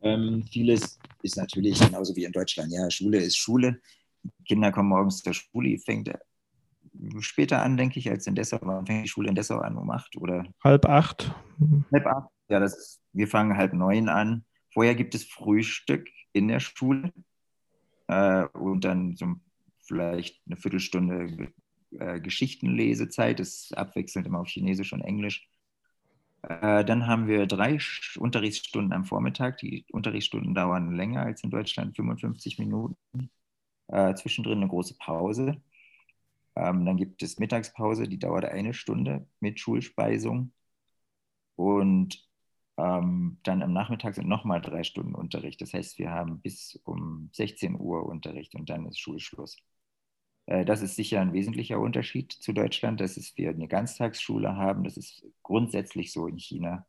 Ähm, 0.00 0.42
vieles 0.50 0.98
ist 1.22 1.36
natürlich 1.36 1.78
genauso 1.80 2.14
wie 2.16 2.24
in 2.24 2.32
Deutschland. 2.32 2.72
Ja, 2.72 2.90
Schule 2.90 3.18
ist 3.18 3.36
Schule. 3.36 3.80
Kinder 4.46 4.70
kommen 4.72 4.88
morgens 4.88 5.22
zur 5.22 5.34
Schule, 5.34 5.78
fängt 5.78 6.10
später 7.20 7.62
an, 7.62 7.76
denke 7.76 7.98
ich, 7.98 8.10
als 8.10 8.26
in 8.26 8.34
Dessau. 8.34 8.58
Wann 8.60 8.86
fängt 8.86 9.04
die 9.04 9.08
Schule 9.08 9.28
in 9.28 9.34
Dessau 9.34 9.58
an? 9.58 9.76
Um 9.76 9.90
acht 9.90 10.16
oder? 10.16 10.44
Halb 10.62 10.86
acht. 10.86 11.34
Halb 11.92 12.06
acht. 12.06 12.28
Ja, 12.48 12.60
das, 12.60 13.00
wir 13.12 13.28
fangen 13.28 13.56
halb 13.56 13.72
neun 13.72 14.08
an. 14.08 14.44
Vorher 14.72 14.94
gibt 14.94 15.14
es 15.14 15.24
Frühstück 15.24 16.08
in 16.32 16.48
der 16.48 16.60
Schule 16.60 17.12
äh, 18.08 18.44
und 18.52 18.84
dann 18.84 19.16
so 19.16 19.34
vielleicht 19.80 20.40
eine 20.46 20.56
Viertelstunde 20.56 21.52
äh, 21.98 22.20
Geschichtenlesezeit. 22.20 23.40
Das 23.40 23.48
ist 23.48 23.76
abwechselnd 23.76 24.26
immer 24.26 24.40
auf 24.40 24.48
Chinesisch 24.48 24.92
und 24.92 25.02
Englisch. 25.02 25.48
Äh, 26.42 26.84
dann 26.84 27.06
haben 27.06 27.26
wir 27.28 27.46
drei 27.46 27.78
Unterrichtsstunden 28.18 28.92
am 28.92 29.04
Vormittag. 29.04 29.58
Die 29.58 29.86
Unterrichtsstunden 29.92 30.54
dauern 30.54 30.94
länger 30.96 31.22
als 31.22 31.42
in 31.44 31.50
Deutschland, 31.50 31.96
55 31.96 32.58
Minuten. 32.58 32.96
Äh, 33.88 34.14
zwischendrin 34.14 34.58
eine 34.58 34.68
große 34.68 34.96
Pause. 34.98 35.62
Ähm, 36.56 36.84
dann 36.86 36.96
gibt 36.96 37.22
es 37.22 37.38
Mittagspause, 37.38 38.08
die 38.08 38.18
dauert 38.18 38.44
eine 38.46 38.74
Stunde 38.74 39.26
mit 39.40 39.60
Schulspeisung. 39.60 40.52
Und 41.56 42.28
ähm, 42.76 43.38
dann 43.44 43.62
am 43.62 43.72
Nachmittag 43.72 44.14
sind 44.14 44.28
nochmal 44.28 44.60
drei 44.60 44.82
Stunden 44.84 45.14
Unterricht. 45.14 45.60
Das 45.60 45.72
heißt, 45.74 45.98
wir 45.98 46.10
haben 46.10 46.40
bis 46.40 46.80
um 46.84 47.30
16 47.32 47.78
Uhr 47.78 48.06
Unterricht 48.06 48.54
und 48.54 48.70
dann 48.70 48.86
ist 48.86 48.98
Schulschluss. 48.98 49.56
Äh, 50.46 50.64
das 50.64 50.82
ist 50.82 50.96
sicher 50.96 51.20
ein 51.20 51.32
wesentlicher 51.32 51.80
Unterschied 51.80 52.32
zu 52.32 52.52
Deutschland, 52.52 53.00
dass 53.00 53.16
wir 53.36 53.50
eine 53.50 53.68
Ganztagsschule 53.68 54.56
haben. 54.56 54.84
Das 54.84 54.96
ist 54.96 55.24
grundsätzlich 55.42 56.12
so 56.12 56.26
in 56.26 56.38
China. 56.38 56.86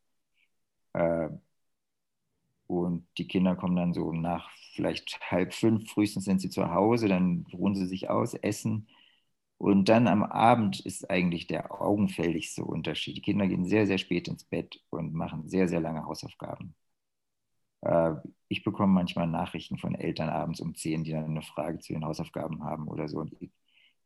Äh, 0.93 1.29
und 2.67 3.07
die 3.17 3.27
Kinder 3.27 3.55
kommen 3.55 3.75
dann 3.75 3.93
so 3.93 4.12
nach 4.12 4.50
vielleicht 4.74 5.19
halb 5.31 5.53
fünf, 5.53 5.91
frühestens 5.91 6.25
sind 6.25 6.41
sie 6.41 6.50
zu 6.50 6.72
Hause, 6.74 7.07
dann 7.07 7.45
ruhen 7.53 7.75
sie 7.75 7.86
sich 7.86 8.10
aus, 8.10 8.33
essen. 8.33 8.88
Und 9.57 9.89
dann 9.89 10.07
am 10.07 10.24
Abend 10.24 10.79
ist 10.81 11.10
eigentlich 11.10 11.48
der 11.48 11.72
augenfälligste 11.81 12.65
Unterschied. 12.65 13.17
Die 13.17 13.22
Kinder 13.22 13.48
gehen 13.48 13.65
sehr, 13.65 13.88
sehr 13.88 13.98
spät 13.98 14.27
ins 14.27 14.43
Bett 14.45 14.81
und 14.89 15.13
machen 15.13 15.48
sehr, 15.50 15.67
sehr 15.69 15.81
lange 15.81 16.05
Hausaufgaben. 16.05 16.75
Äh, 17.83 18.15
ich 18.47 18.63
bekomme 18.63 18.93
manchmal 18.93 19.27
Nachrichten 19.27 19.77
von 19.77 19.95
Eltern 19.95 20.29
abends 20.29 20.59
um 20.59 20.75
10, 20.75 21.03
die 21.03 21.11
dann 21.11 21.25
eine 21.25 21.41
Frage 21.41 21.79
zu 21.79 21.93
den 21.93 22.05
Hausaufgaben 22.05 22.63
haben 22.63 22.87
oder 22.87 23.07
so. 23.07 23.19
Und, 23.19 23.35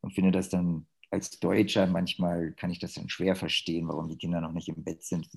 und 0.02 0.14
finde 0.14 0.32
das 0.32 0.50
dann 0.50 0.88
als 1.10 1.40
Deutscher 1.40 1.88
manchmal 1.88 2.52
kann 2.54 2.70
ich 2.70 2.80
das 2.80 2.94
dann 2.94 3.10
schwer 3.10 3.36
verstehen, 3.36 3.88
warum 3.88 4.10
die 4.10 4.18
Kinder 4.18 4.42
noch 4.42 4.52
nicht 4.52 4.68
im 4.68 4.84
Bett 4.84 5.04
sind, 5.04 5.30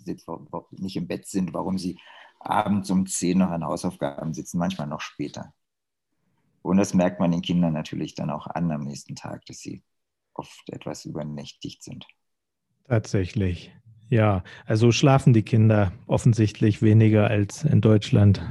nicht 0.73 0.97
im 0.97 1.07
Bett 1.07 1.27
sind, 1.27 1.55
warum 1.55 1.79
sie 1.79 1.99
abends 2.41 2.91
um 2.91 3.07
10 3.07 3.39
noch 3.39 3.51
an 3.51 3.65
Hausaufgaben 3.65 4.35
sitzen, 4.35 4.59
manchmal 4.59 4.89
noch 4.89 5.01
später. 5.01 5.55
Und 6.63 6.77
das 6.77 6.93
merkt 6.95 7.21
man 7.21 7.31
den 7.31 7.43
Kindern 7.43 7.73
natürlich 7.73 8.15
dann 8.15 8.31
auch 8.31 8.47
an 8.47 8.71
am 8.71 8.83
nächsten 8.83 9.15
Tag, 9.15 9.47
dass 9.47 9.61
sie 9.61 9.83
oft 10.35 10.69
etwas 10.71 11.05
übernächtigt 11.05 11.83
sind. 11.83 12.07
Tatsächlich. 12.85 13.73
Ja, 14.11 14.43
also 14.67 14.91
schlafen 14.91 15.33
die 15.33 15.45
Kinder 15.45 15.93
offensichtlich 16.09 16.83
weniger 16.83 17.29
als 17.29 17.63
in 17.63 17.81
Deutschland. 17.81 18.43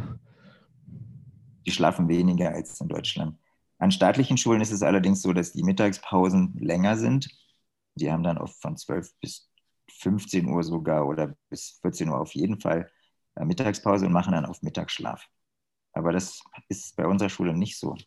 Die 1.65 1.71
schlafen 1.71 2.07
weniger 2.07 2.53
als 2.53 2.79
in 2.79 2.87
Deutschland. 2.87 3.37
An 3.77 3.91
staatlichen 3.91 4.37
Schulen 4.37 4.61
ist 4.61 4.71
es 4.71 4.81
allerdings 4.81 5.21
so, 5.21 5.33
dass 5.33 5.51
die 5.51 5.63
Mittagspausen 5.63 6.57
länger 6.59 6.95
sind. 6.95 7.29
Die 7.95 8.09
haben 8.09 8.23
dann 8.23 8.37
oft 8.37 8.55
von 8.61 8.77
12 8.77 9.13
bis 9.19 9.49
15 9.91 10.47
Uhr 10.47 10.63
sogar 10.63 11.05
oder 11.05 11.35
bis 11.49 11.79
14 11.81 12.07
Uhr 12.07 12.19
auf 12.19 12.33
jeden 12.33 12.61
Fall 12.61 12.89
äh, 13.35 13.43
Mittagspause 13.43 14.05
und 14.05 14.13
machen 14.13 14.31
dann 14.31 14.45
auf 14.45 14.61
Mittagsschlaf. 14.61 15.27
Aber 15.91 16.13
das 16.13 16.41
ist 16.69 16.95
bei 16.95 17.05
unserer 17.05 17.29
Schule 17.29 17.53
nicht 17.53 17.77
so. 17.77 17.97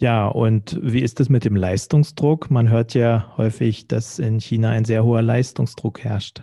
Ja, 0.00 0.28
und 0.28 0.78
wie 0.80 1.02
ist 1.02 1.18
es 1.18 1.28
mit 1.28 1.44
dem 1.44 1.56
Leistungsdruck? 1.56 2.52
Man 2.52 2.68
hört 2.68 2.94
ja 2.94 3.34
häufig, 3.36 3.88
dass 3.88 4.20
in 4.20 4.40
China 4.40 4.70
ein 4.70 4.84
sehr 4.84 5.04
hoher 5.04 5.22
Leistungsdruck 5.22 6.04
herrscht. 6.04 6.42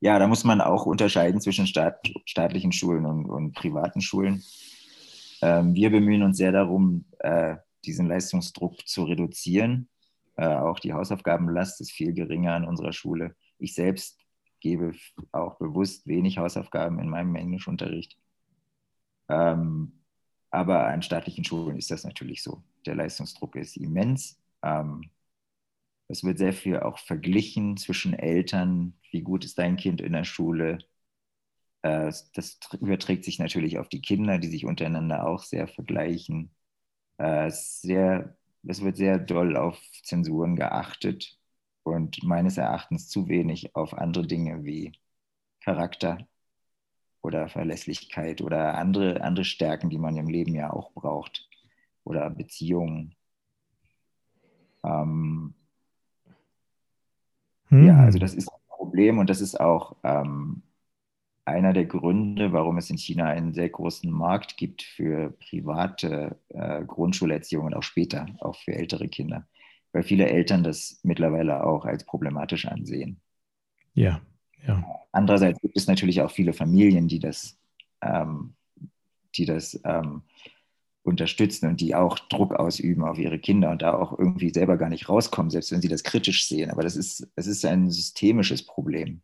Ja, 0.00 0.18
da 0.18 0.26
muss 0.26 0.42
man 0.42 0.62
auch 0.62 0.86
unterscheiden 0.86 1.40
zwischen 1.42 1.66
staat, 1.66 2.10
staatlichen 2.24 2.72
Schulen 2.72 3.04
und, 3.04 3.26
und 3.26 3.54
privaten 3.54 4.00
Schulen. 4.00 4.42
Ähm, 5.42 5.74
wir 5.74 5.90
bemühen 5.90 6.22
uns 6.22 6.38
sehr 6.38 6.52
darum, 6.52 7.04
äh, 7.18 7.56
diesen 7.84 8.06
Leistungsdruck 8.06 8.86
zu 8.86 9.04
reduzieren. 9.04 9.88
Äh, 10.36 10.46
auch 10.46 10.78
die 10.78 10.94
Hausaufgabenlast 10.94 11.82
ist 11.82 11.92
viel 11.92 12.14
geringer 12.14 12.54
an 12.54 12.64
unserer 12.64 12.92
Schule. 12.92 13.34
Ich 13.58 13.74
selbst 13.74 14.18
gebe 14.60 14.92
auch 15.32 15.58
bewusst 15.58 16.06
wenig 16.06 16.38
Hausaufgaben 16.38 16.98
in 16.98 17.10
meinem 17.10 17.36
Englischunterricht. 17.36 18.16
Ähm, 19.28 19.95
aber 20.50 20.86
an 20.86 21.02
staatlichen 21.02 21.44
Schulen 21.44 21.78
ist 21.78 21.90
das 21.90 22.04
natürlich 22.04 22.42
so. 22.42 22.62
Der 22.86 22.94
Leistungsdruck 22.94 23.56
ist 23.56 23.76
immens. 23.76 24.38
Ähm, 24.62 25.10
es 26.08 26.24
wird 26.24 26.38
sehr 26.38 26.52
viel 26.52 26.78
auch 26.80 26.98
verglichen 26.98 27.76
zwischen 27.76 28.14
Eltern. 28.14 28.94
Wie 29.10 29.22
gut 29.22 29.44
ist 29.44 29.58
dein 29.58 29.76
Kind 29.76 30.00
in 30.00 30.12
der 30.12 30.24
Schule? 30.24 30.78
Äh, 31.82 32.12
das 32.34 32.58
überträgt 32.80 33.24
sich 33.24 33.38
natürlich 33.38 33.78
auf 33.78 33.88
die 33.88 34.00
Kinder, 34.02 34.38
die 34.38 34.48
sich 34.48 34.64
untereinander 34.66 35.26
auch 35.28 35.42
sehr 35.42 35.68
vergleichen. 35.68 36.54
Äh, 37.18 37.50
sehr, 37.50 38.36
es 38.64 38.82
wird 38.82 38.96
sehr 38.96 39.18
doll 39.18 39.56
auf 39.56 39.78
Zensuren 40.04 40.56
geachtet 40.56 41.38
und 41.84 42.22
meines 42.24 42.58
Erachtens 42.58 43.08
zu 43.08 43.28
wenig 43.28 43.74
auf 43.76 43.94
andere 43.94 44.26
Dinge 44.26 44.64
wie 44.64 44.92
Charakter 45.60 46.26
oder 47.26 47.48
Verlässlichkeit 47.48 48.40
oder 48.40 48.78
andere, 48.78 49.20
andere 49.20 49.44
Stärken, 49.44 49.90
die 49.90 49.98
man 49.98 50.16
im 50.16 50.28
Leben 50.28 50.54
ja 50.54 50.72
auch 50.72 50.92
braucht 50.92 51.48
oder 52.04 52.30
Beziehungen. 52.30 53.14
Ähm, 54.84 55.54
hm. 57.68 57.86
Ja, 57.86 57.98
also 57.98 58.18
das 58.18 58.34
ist 58.34 58.48
ein 58.48 58.60
Problem 58.68 59.18
und 59.18 59.28
das 59.28 59.40
ist 59.40 59.58
auch 59.60 59.96
ähm, 60.04 60.62
einer 61.44 61.72
der 61.72 61.86
Gründe, 61.86 62.52
warum 62.52 62.78
es 62.78 62.90
in 62.90 62.98
China 62.98 63.26
einen 63.26 63.52
sehr 63.52 63.68
großen 63.68 64.10
Markt 64.10 64.56
gibt 64.56 64.82
für 64.82 65.30
private 65.50 66.38
äh, 66.48 66.84
Grundschulerziehung 66.84 67.66
und 67.66 67.74
auch 67.74 67.82
später, 67.82 68.26
auch 68.40 68.56
für 68.56 68.74
ältere 68.74 69.08
Kinder, 69.08 69.46
weil 69.92 70.04
viele 70.04 70.28
Eltern 70.28 70.62
das 70.62 71.00
mittlerweile 71.02 71.64
auch 71.64 71.84
als 71.84 72.04
problematisch 72.04 72.66
ansehen. 72.66 73.20
Ja, 73.94 74.20
ja. 74.66 74.84
Andererseits 75.12 75.60
gibt 75.60 75.76
es 75.76 75.86
natürlich 75.86 76.20
auch 76.20 76.30
viele 76.30 76.52
Familien, 76.52 77.08
die 77.08 77.18
das, 77.18 77.58
ähm, 78.02 78.54
die 79.36 79.46
das 79.46 79.80
ähm, 79.84 80.22
unterstützen 81.02 81.68
und 81.68 81.80
die 81.80 81.94
auch 81.94 82.18
Druck 82.18 82.54
ausüben 82.54 83.04
auf 83.04 83.18
ihre 83.18 83.38
Kinder 83.38 83.70
und 83.70 83.82
da 83.82 83.94
auch 83.94 84.18
irgendwie 84.18 84.52
selber 84.52 84.76
gar 84.76 84.88
nicht 84.88 85.08
rauskommen, 85.08 85.50
selbst 85.50 85.72
wenn 85.72 85.80
sie 85.80 85.88
das 85.88 86.02
kritisch 86.02 86.46
sehen. 86.46 86.70
Aber 86.70 86.82
das 86.82 86.96
ist, 86.96 87.28
das 87.36 87.46
ist 87.46 87.64
ein 87.64 87.90
systemisches 87.90 88.64
Problem. 88.64 89.22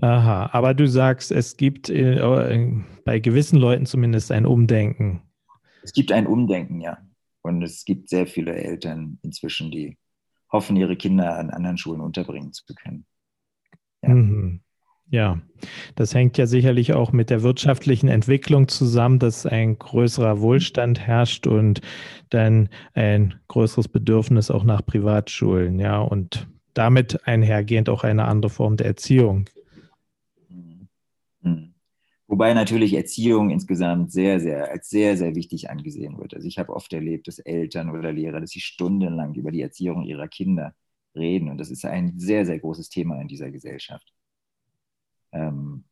Aha, 0.00 0.50
aber 0.52 0.74
du 0.74 0.88
sagst, 0.88 1.30
es 1.30 1.56
gibt 1.56 1.88
äh, 1.88 2.18
bei 3.04 3.20
gewissen 3.20 3.58
Leuten 3.58 3.86
zumindest 3.86 4.32
ein 4.32 4.46
Umdenken. 4.46 5.22
Es 5.82 5.92
gibt 5.92 6.10
ein 6.10 6.26
Umdenken, 6.26 6.80
ja. 6.80 6.98
Und 7.42 7.62
es 7.62 7.84
gibt 7.84 8.08
sehr 8.08 8.26
viele 8.26 8.54
Eltern 8.54 9.18
inzwischen, 9.22 9.70
die 9.70 9.98
hoffen, 10.50 10.76
ihre 10.76 10.96
Kinder 10.96 11.36
an 11.36 11.50
anderen 11.50 11.76
Schulen 11.76 12.00
unterbringen 12.00 12.52
zu 12.52 12.64
können. 12.74 13.04
Ja. 14.06 14.14
Mhm. 14.14 14.60
Ja, 15.10 15.40
das 15.94 16.14
hängt 16.14 16.38
ja 16.38 16.46
sicherlich 16.46 16.92
auch 16.92 17.12
mit 17.12 17.30
der 17.30 17.42
wirtschaftlichen 17.42 18.08
Entwicklung 18.08 18.68
zusammen, 18.68 19.18
dass 19.18 19.46
ein 19.46 19.78
größerer 19.78 20.40
Wohlstand 20.40 20.98
herrscht 20.98 21.46
und 21.46 21.82
dann 22.30 22.68
ein 22.94 23.34
größeres 23.48 23.88
Bedürfnis 23.88 24.50
auch 24.50 24.64
nach 24.64 24.84
Privatschulen, 24.84 25.78
ja, 25.78 26.00
und 26.00 26.48
damit 26.72 27.26
einhergehend 27.28 27.88
auch 27.88 28.02
eine 28.02 28.24
andere 28.24 28.50
Form 28.50 28.76
der 28.76 28.86
Erziehung. 28.86 29.48
Mhm. 31.42 31.74
Wobei 32.26 32.54
natürlich 32.54 32.94
Erziehung 32.94 33.50
insgesamt 33.50 34.10
sehr, 34.10 34.40
sehr, 34.40 34.70
als 34.70 34.88
sehr, 34.88 35.16
sehr 35.16 35.34
wichtig 35.36 35.70
angesehen 35.70 36.18
wird. 36.18 36.34
Also 36.34 36.48
ich 36.48 36.58
habe 36.58 36.74
oft 36.74 36.92
erlebt, 36.92 37.28
dass 37.28 37.38
Eltern 37.38 37.90
oder 37.90 38.12
Lehrer, 38.12 38.40
dass 38.40 38.50
sie 38.50 38.60
stundenlang 38.60 39.34
über 39.34 39.52
die 39.52 39.60
Erziehung 39.60 40.02
ihrer 40.02 40.26
Kinder 40.26 40.74
reden. 41.14 41.48
Und 41.48 41.58
das 41.58 41.70
ist 41.70 41.84
ein 41.84 42.18
sehr, 42.18 42.46
sehr 42.46 42.58
großes 42.58 42.88
Thema 42.88 43.20
in 43.20 43.28
dieser 43.28 43.50
Gesellschaft. 43.50 44.12
Ähm, 45.32 45.84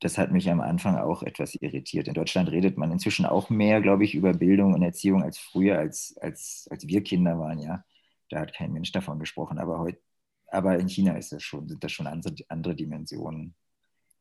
das 0.00 0.16
hat 0.16 0.32
mich 0.32 0.50
am 0.50 0.60
Anfang 0.60 0.96
auch 0.96 1.22
etwas 1.22 1.54
irritiert. 1.54 2.08
In 2.08 2.14
Deutschland 2.14 2.50
redet 2.50 2.78
man 2.78 2.90
inzwischen 2.90 3.26
auch 3.26 3.50
mehr, 3.50 3.82
glaube 3.82 4.04
ich, 4.04 4.14
über 4.14 4.32
Bildung 4.32 4.72
und 4.72 4.82
Erziehung 4.82 5.22
als 5.22 5.38
früher, 5.38 5.78
als, 5.78 6.16
als, 6.20 6.66
als 6.70 6.86
wir 6.86 7.02
Kinder 7.02 7.38
waren, 7.38 7.58
ja. 7.58 7.84
Da 8.30 8.40
hat 8.40 8.54
kein 8.54 8.72
Mensch 8.72 8.92
davon 8.92 9.18
gesprochen. 9.18 9.58
Aber, 9.58 9.78
heut, 9.80 9.98
aber 10.46 10.78
in 10.78 10.88
China 10.88 11.16
ist 11.16 11.32
das 11.32 11.42
schon, 11.42 11.68
sind 11.68 11.84
das 11.84 11.92
schon 11.92 12.06
andere, 12.06 12.34
andere 12.48 12.74
Dimensionen. 12.74 13.54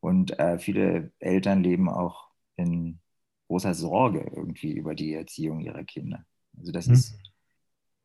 Und 0.01 0.37
äh, 0.39 0.59
viele 0.59 1.11
Eltern 1.19 1.63
leben 1.63 1.89
auch 1.89 2.29
in 2.55 2.99
großer 3.47 3.73
Sorge 3.73 4.31
irgendwie 4.35 4.73
über 4.73 4.95
die 4.95 5.13
Erziehung 5.13 5.61
ihrer 5.61 5.83
Kinder. 5.83 6.25
Also 6.57 6.71
das 6.71 6.87
mhm. 6.87 6.93
ist 6.93 7.17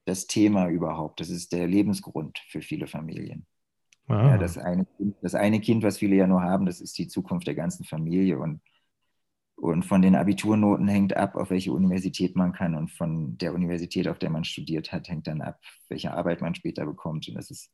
das 0.05 0.27
Thema 0.27 0.69
überhaupt. 0.69 1.21
Das 1.21 1.31
ist 1.31 1.53
der 1.53 1.67
Lebensgrund 1.67 2.39
für 2.49 2.63
viele 2.63 2.87
Familien. 2.87 3.47
Ja, 4.09 4.35
ah. 4.35 4.39
das, 4.39 4.59
eine, 4.59 4.87
das 5.23 5.35
eine 5.35 5.61
Kind, 5.61 5.83
was 5.83 5.99
viele 5.99 6.17
ja 6.17 6.27
nur 6.27 6.43
haben, 6.43 6.67
das 6.67 6.81
ist 6.81 6.99
die 6.99 7.09
Zukunft 7.09 7.47
der 7.47 7.55
ganzen 7.55 7.85
Familie. 7.85 8.39
Und 8.39 8.61
Und 9.57 9.85
von 9.85 10.03
den 10.03 10.17
Abiturnoten 10.17 10.89
hängt 10.89 11.17
ab, 11.17 11.37
auf 11.37 11.51
welche 11.51 11.73
Universität 11.73 12.37
man 12.37 12.53
kann. 12.53 12.75
Und 12.75 12.91
von 12.91 13.39
der 13.39 13.55
Universität, 13.55 14.09
auf 14.09 14.19
der 14.19 14.31
man 14.31 14.45
studiert 14.45 14.93
hat, 14.93 15.09
hängt 15.09 15.27
dann 15.27 15.41
ab, 15.41 15.59
welche 15.89 16.13
Arbeit 16.13 16.41
man 16.41 16.55
später 16.55 16.85
bekommt. 16.85 17.29
Und 17.29 17.35
das 17.37 17.51
ist 17.51 17.71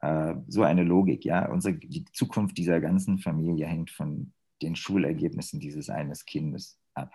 äh, 0.00 0.34
so 0.46 0.62
eine 0.62 0.84
Logik. 0.84 1.24
Ja? 1.24 1.50
Unsere, 1.50 1.74
die 1.74 2.04
Zukunft 2.12 2.56
dieser 2.58 2.80
ganzen 2.80 3.18
Familie 3.18 3.66
hängt 3.66 3.90
von 3.90 4.32
den 4.62 4.76
Schulergebnissen 4.76 5.60
dieses 5.60 5.90
eines 5.90 6.24
Kindes 6.24 6.78
ab. 6.94 7.10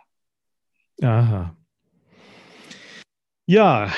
Aha. 1.01 1.55
Ja, 3.51 3.91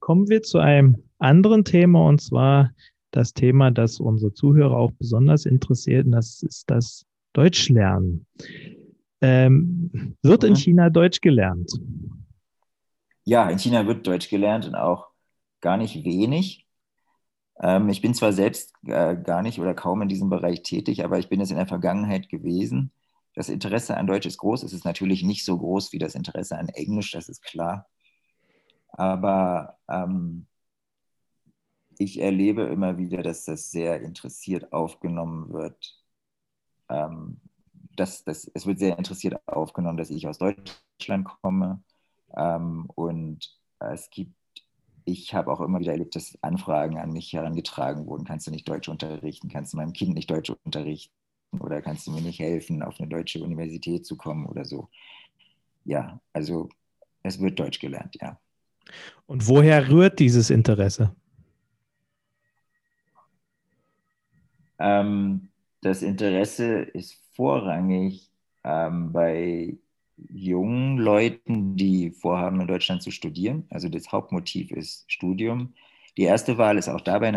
kommen 0.00 0.28
wir 0.28 0.42
zu 0.42 0.58
einem 0.58 1.02
anderen 1.18 1.64
Thema 1.64 2.06
und 2.06 2.20
zwar 2.20 2.72
das 3.10 3.32
Thema, 3.32 3.70
das 3.70 4.00
unsere 4.00 4.34
Zuhörer 4.34 4.76
auch 4.76 4.92
besonders 4.98 5.46
interessiert, 5.46 6.04
und 6.04 6.12
das 6.12 6.42
ist 6.42 6.64
das 6.70 7.06
Deutschlernen. 7.32 8.26
Ähm, 9.22 10.14
wird 10.20 10.44
in. 10.44 10.56
China 10.56 10.90
Deutsch 10.90 11.22
gelernt? 11.22 11.72
Ja, 13.24 13.48
in 13.48 13.58
China 13.58 13.86
wird 13.86 14.06
Deutsch 14.06 14.28
gelernt 14.28 14.66
und 14.66 14.74
auch 14.74 15.06
gar 15.62 15.78
nicht 15.78 16.04
wenig. 16.04 16.66
Ähm, 17.62 17.88
ich 17.88 18.02
bin 18.02 18.12
zwar 18.12 18.34
selbst 18.34 18.74
äh, 18.84 19.16
gar 19.16 19.40
nicht 19.40 19.58
oder 19.58 19.72
kaum 19.72 20.02
in 20.02 20.08
diesem 20.08 20.28
Bereich 20.28 20.62
tätig, 20.64 21.02
aber 21.02 21.18
ich 21.18 21.30
bin 21.30 21.40
es 21.40 21.50
in 21.50 21.56
der 21.56 21.66
Vergangenheit 21.66 22.28
gewesen. 22.28 22.92
Das 23.32 23.48
Interesse 23.48 23.96
an 23.96 24.06
Deutsch 24.06 24.26
ist 24.26 24.36
groß. 24.36 24.64
Es 24.64 24.74
ist 24.74 24.84
natürlich 24.84 25.22
nicht 25.22 25.46
so 25.46 25.56
groß 25.56 25.94
wie 25.94 25.98
das 25.98 26.14
Interesse 26.14 26.58
an 26.58 26.68
Englisch, 26.68 27.12
das 27.12 27.30
ist 27.30 27.42
klar. 27.42 27.86
Aber 28.98 29.78
ähm, 29.88 30.46
ich 31.98 32.20
erlebe 32.20 32.62
immer 32.64 32.98
wieder, 32.98 33.22
dass 33.22 33.44
das 33.44 33.70
sehr 33.70 34.00
interessiert 34.02 34.72
aufgenommen 34.72 35.52
wird. 35.52 36.00
Ähm, 36.88 37.40
das, 37.96 38.24
das, 38.24 38.50
es 38.54 38.66
wird 38.66 38.78
sehr 38.78 38.98
interessiert 38.98 39.40
aufgenommen, 39.46 39.98
dass 39.98 40.10
ich 40.10 40.28
aus 40.28 40.38
Deutschland 40.38 41.28
komme. 41.42 41.82
Ähm, 42.36 42.86
und 42.94 43.56
es 43.80 44.10
gibt, 44.10 44.34
ich 45.04 45.34
habe 45.34 45.52
auch 45.52 45.60
immer 45.60 45.80
wieder 45.80 45.92
erlebt, 45.92 46.16
dass 46.16 46.38
Anfragen 46.42 46.98
an 46.98 47.12
mich 47.12 47.32
herangetragen 47.32 48.06
wurden. 48.06 48.24
Kannst 48.24 48.46
du 48.46 48.50
nicht 48.50 48.68
Deutsch 48.68 48.88
unterrichten? 48.88 49.48
Kannst 49.48 49.72
du 49.72 49.76
meinem 49.78 49.92
Kind 49.92 50.14
nicht 50.14 50.30
Deutsch 50.30 50.50
unterrichten? 50.64 51.14
Oder 51.60 51.82
kannst 51.82 52.06
du 52.06 52.12
mir 52.12 52.22
nicht 52.22 52.40
helfen, 52.40 52.82
auf 52.82 53.00
eine 53.00 53.08
deutsche 53.08 53.42
Universität 53.42 54.06
zu 54.06 54.16
kommen 54.16 54.46
oder 54.46 54.64
so? 54.64 54.88
Ja, 55.84 56.20
also 56.32 56.68
es 57.22 57.40
wird 57.40 57.58
Deutsch 57.60 57.80
gelernt, 57.80 58.16
ja. 58.20 58.38
Und 59.26 59.48
woher 59.48 59.88
rührt 59.90 60.18
dieses 60.18 60.50
Interesse? 60.50 61.14
Ähm, 64.78 65.48
das 65.80 66.02
Interesse 66.02 66.80
ist 66.80 67.16
vorrangig 67.34 68.30
ähm, 68.64 69.12
bei 69.12 69.76
jungen 70.30 70.98
Leuten, 70.98 71.76
die 71.76 72.10
vorhaben, 72.10 72.60
in 72.60 72.66
Deutschland 72.66 73.02
zu 73.02 73.10
studieren. 73.10 73.66
Also 73.70 73.88
das 73.88 74.10
Hauptmotiv 74.10 74.70
ist 74.72 75.10
Studium. 75.10 75.74
Die 76.16 76.24
erste 76.24 76.58
Wahl 76.58 76.78
ist 76.78 76.88
auch 76.88 77.00
dabei, 77.00 77.30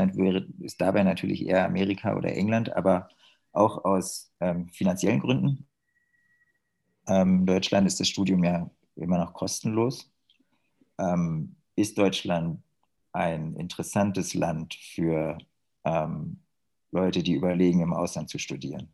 ist 0.61 0.81
dabei 0.81 1.03
natürlich 1.03 1.45
eher 1.45 1.65
Amerika 1.65 2.15
oder 2.15 2.35
England, 2.35 2.75
aber 2.75 3.09
auch 3.51 3.85
aus 3.85 4.33
ähm, 4.39 4.69
finanziellen 4.69 5.19
Gründen. 5.19 5.67
Ähm, 7.07 7.45
Deutschland 7.45 7.85
ist 7.85 7.99
das 7.99 8.07
Studium 8.07 8.43
ja 8.43 8.69
immer 8.95 9.19
noch 9.19 9.33
kostenlos. 9.33 10.10
Ähm, 11.01 11.55
ist 11.75 11.97
Deutschland 11.97 12.61
ein 13.11 13.55
interessantes 13.55 14.33
Land 14.33 14.75
für 14.75 15.37
ähm, 15.83 16.41
Leute, 16.91 17.23
die 17.23 17.33
überlegen, 17.33 17.81
im 17.81 17.93
Ausland 17.93 18.29
zu 18.29 18.37
studieren? 18.37 18.93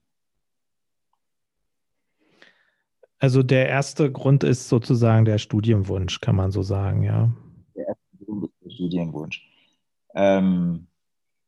Also 3.19 3.41
der 3.41 3.67
erste 3.67 4.11
Grund 4.11 4.43
ist 4.43 4.69
sozusagen 4.69 5.25
der 5.25 5.39
Studienwunsch, 5.39 6.21
kann 6.21 6.35
man 6.35 6.51
so 6.51 6.61
sagen, 6.61 7.03
ja. 7.03 7.31
Der 7.75 7.87
erste 7.87 8.25
Grund 8.25 8.43
ist 8.45 8.53
der 8.63 8.69
Studienwunsch. 8.69 9.43
Ähm, 10.13 10.87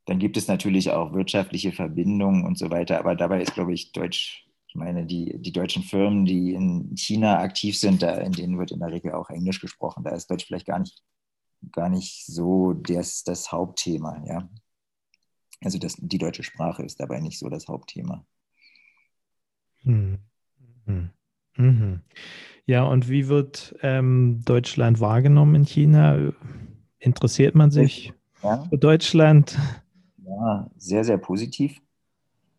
dann 0.05 0.17
gibt 0.17 0.37
es 0.37 0.47
natürlich 0.47 0.89
auch 0.89 1.13
wirtschaftliche 1.13 1.71
Verbindungen 1.71 2.43
und 2.43 2.57
so 2.57 2.71
weiter, 2.71 2.97
aber 2.97 3.15
dabei 3.15 3.41
ist, 3.41 3.53
glaube 3.53 3.73
ich, 3.73 3.91
Deutsch, 3.91 4.48
ich 4.69 4.75
meine, 4.75 5.03
die, 5.03 5.35
die 5.39 5.51
deutschen 5.51 5.81
Firmen, 5.81 6.25
die 6.25 6.53
in 6.53 6.95
China 6.95 7.39
aktiv 7.39 7.75
sind, 7.75 8.03
da, 8.03 8.17
in 8.17 8.33
denen 8.33 8.59
wird 8.59 8.69
in 8.69 8.79
der 8.79 8.91
Regel 8.91 9.13
auch 9.13 9.31
Englisch 9.31 9.61
gesprochen. 9.61 10.03
Da 10.03 10.11
ist 10.11 10.29
Deutsch 10.29 10.45
vielleicht 10.45 10.67
gar 10.67 10.77
nicht, 10.77 11.01
gar 11.71 11.89
nicht 11.89 12.27
so 12.27 12.73
das, 12.73 13.23
das 13.23 13.51
Hauptthema, 13.51 14.23
ja. 14.27 14.47
Also 15.61 15.79
das, 15.79 15.95
die 15.97 16.19
deutsche 16.19 16.43
Sprache 16.43 16.83
ist 16.83 16.99
dabei 16.99 17.19
nicht 17.19 17.39
so 17.39 17.49
das 17.49 17.67
Hauptthema. 17.67 18.23
Hm. 19.81 20.19
Hm. 20.85 21.09
Mhm. 21.57 22.01
Ja, 22.67 22.83
und 22.83 23.09
wie 23.09 23.27
wird 23.27 23.75
ähm, 23.81 24.43
Deutschland 24.45 24.99
wahrgenommen 24.99 25.55
in 25.55 25.65
China? 25.65 26.31
Interessiert 26.99 27.55
man 27.55 27.71
sich 27.71 28.13
ja. 28.43 28.63
für 28.69 28.77
Deutschland? 28.77 29.57
Ja, 30.23 30.69
sehr, 30.77 31.03
sehr 31.03 31.17
positiv. 31.17 31.81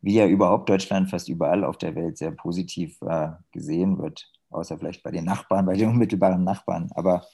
Wie 0.03 0.15
ja 0.15 0.27
überhaupt 0.27 0.69
Deutschland 0.69 1.11
fast 1.11 1.29
überall 1.29 1.65
auf 1.65 1.79
der 1.79 1.95
Welt 1.95 2.19
sehr 2.19 2.31
positiv 2.33 3.01
äh, 3.03 3.31
gesehen 3.53 3.99
wird, 3.99 4.31
außer 4.51 4.79
vielleicht 4.79 5.03
bei 5.03 5.11
den 5.11 5.25
Nachbarn, 5.25 5.67
bei 5.67 5.77
den 5.77 5.91
unmittelbaren 5.91 6.45
Nachbarn. 6.45 6.91
Aber 6.95 7.27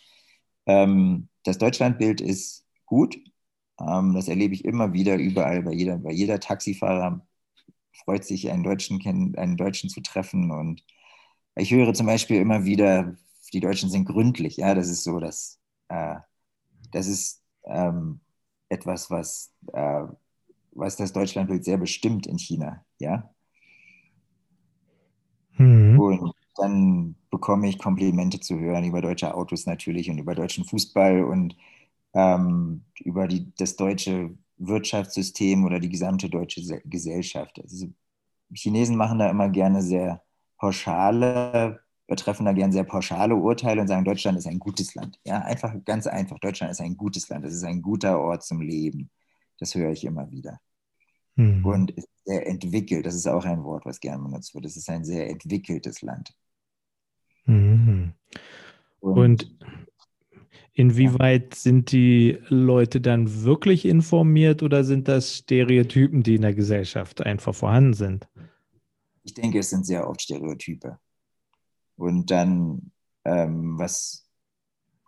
ähm, 0.67 1.29
das 1.45 1.59
Deutschlandbild 1.59 2.21
ist 2.21 2.67
gut. 2.87 3.17
Ähm, 3.81 4.15
das 4.15 4.29
erlebe 4.29 4.55
ich 4.55 4.65
immer 4.65 4.93
wieder 4.93 5.17
überall. 5.17 5.63
Bei 5.63 5.73
jeder, 5.73 5.99
bei 5.99 6.13
jeder 6.13 6.41
Taxifahrer 6.41 7.27
freut 8.05 8.25
sich, 8.25 8.51
einen 8.51 8.65
Deutschen, 8.65 9.01
einen 9.37 9.57
Deutschen 9.57 9.91
zu 9.91 10.01
treffen. 10.03 10.51
Und 10.51 10.85
ich 11.57 11.73
höre 11.73 11.95
zum 11.95 12.07
Beispiel 12.07 12.41
immer 12.41 12.65
wieder, 12.65 13.17
die 13.53 13.61
Deutschen 13.61 13.91
sind 13.91 14.07
gründlich. 14.07 14.57
Ja, 14.57 14.75
das 14.75 14.89
ist 14.89 15.05
so, 15.05 15.21
dass 15.21 15.61
äh, 15.89 16.17
das 16.93 17.07
ist 17.07 17.43
ähm, 17.65 18.21
etwas, 18.69 19.11
was, 19.11 19.53
äh, 19.73 20.05
was 20.77 20.97
das 20.97 21.13
Deutschlandbild 21.13 21.65
sehr 21.65 21.79
bestimmt 21.79 22.27
in 22.27 22.39
China. 22.39 22.85
Ja. 22.99 23.31
Mhm. 25.59 25.99
Und 25.99 26.33
dann 26.57 27.17
bekomme 27.31 27.69
ich 27.69 27.79
Komplimente 27.79 28.41
zu 28.41 28.59
hören 28.59 28.85
über 28.85 29.01
deutsche 29.01 29.35
Autos 29.35 29.67
natürlich 29.67 30.11
und 30.11 30.19
über 30.19 30.35
deutschen 30.35 30.65
Fußball 30.65 31.25
und 31.25 31.57
ähm, 32.15 32.85
über 33.01 33.29
die, 33.29 33.53
das 33.57 33.77
deutsche 33.77 34.37
Wirtschaftssystem 34.59 35.65
oder 35.65 35.81
die 35.81 35.89
gesamte 35.91 36.31
deutsche 36.31 36.63
Gesellschaft. 36.85 37.61
Also 37.63 37.89
Chinesen 38.55 38.97
machen 38.97 39.19
da 39.19 39.29
immer 39.31 39.49
gerne 39.51 39.83
sehr 39.83 40.23
pauschale, 40.59 41.81
treffen 42.17 42.47
da 42.47 42.53
gerne 42.53 42.73
sehr 42.73 42.85
pauschale 42.85 43.35
Urteile 43.35 43.81
und 43.81 43.89
sagen, 43.89 44.05
Deutschland 44.05 44.39
ist 44.39 44.47
ein 44.47 44.59
gutes 44.59 44.95
Land. 44.95 45.19
Ja, 45.25 45.41
einfach 45.41 45.75
ganz 45.85 46.07
einfach, 46.07 46.39
Deutschland 46.39 46.71
ist 46.71 46.81
ein 46.81 46.97
gutes 46.97 47.29
Land, 47.29 47.45
es 47.45 47.55
ist 47.55 47.65
ein 47.65 47.83
guter 47.83 48.21
Ort 48.21 48.45
zum 48.45 48.61
Leben. 48.61 49.11
Das 49.59 49.75
höre 49.75 49.91
ich 49.91 50.05
immer 50.05 50.31
wieder. 50.31 50.61
Mhm. 51.37 51.65
Und 51.65 51.91
ist 51.93 52.09
sehr 52.25 52.47
entwickelt, 52.47 53.07
das 53.07 53.15
ist 53.15 53.29
auch 53.29 53.45
ein 53.45 53.63
Wort, 53.65 53.87
was 53.87 54.01
gerne 54.01 54.23
benutzt 54.23 54.55
wird. 54.55 54.65
Es 54.65 54.77
ist 54.77 54.91
ein 54.91 55.05
sehr 55.05 55.31
entwickeltes 55.31 56.03
Land. 56.03 56.35
Mhm. 57.45 58.13
Und, 59.01 59.19
und 59.19 59.57
Inwieweit 60.79 61.55
sind 61.55 61.91
die 61.91 62.39
Leute 62.49 63.01
dann 63.01 63.45
wirklich 63.45 63.87
informiert 63.87 64.63
oder 64.63 64.85
sind 64.85 65.09
das 65.09 65.35
Stereotypen, 65.35 66.23
die 66.23 66.35
in 66.35 66.43
der 66.43 66.53
Gesellschaft 66.53 67.23
einfach 67.23 67.55
vorhanden 67.55 67.95
sind? 67.95 68.29
Ich 69.23 69.33
denke, 69.33 69.61
es 69.61 69.71
sind 69.71 69.87
sehr 69.87 70.07
oft 70.07 70.21
Stereotype. 70.21 70.99
Und 71.97 72.31
dann, 72.31 72.93
ähm, 73.25 73.79
was 73.79 74.29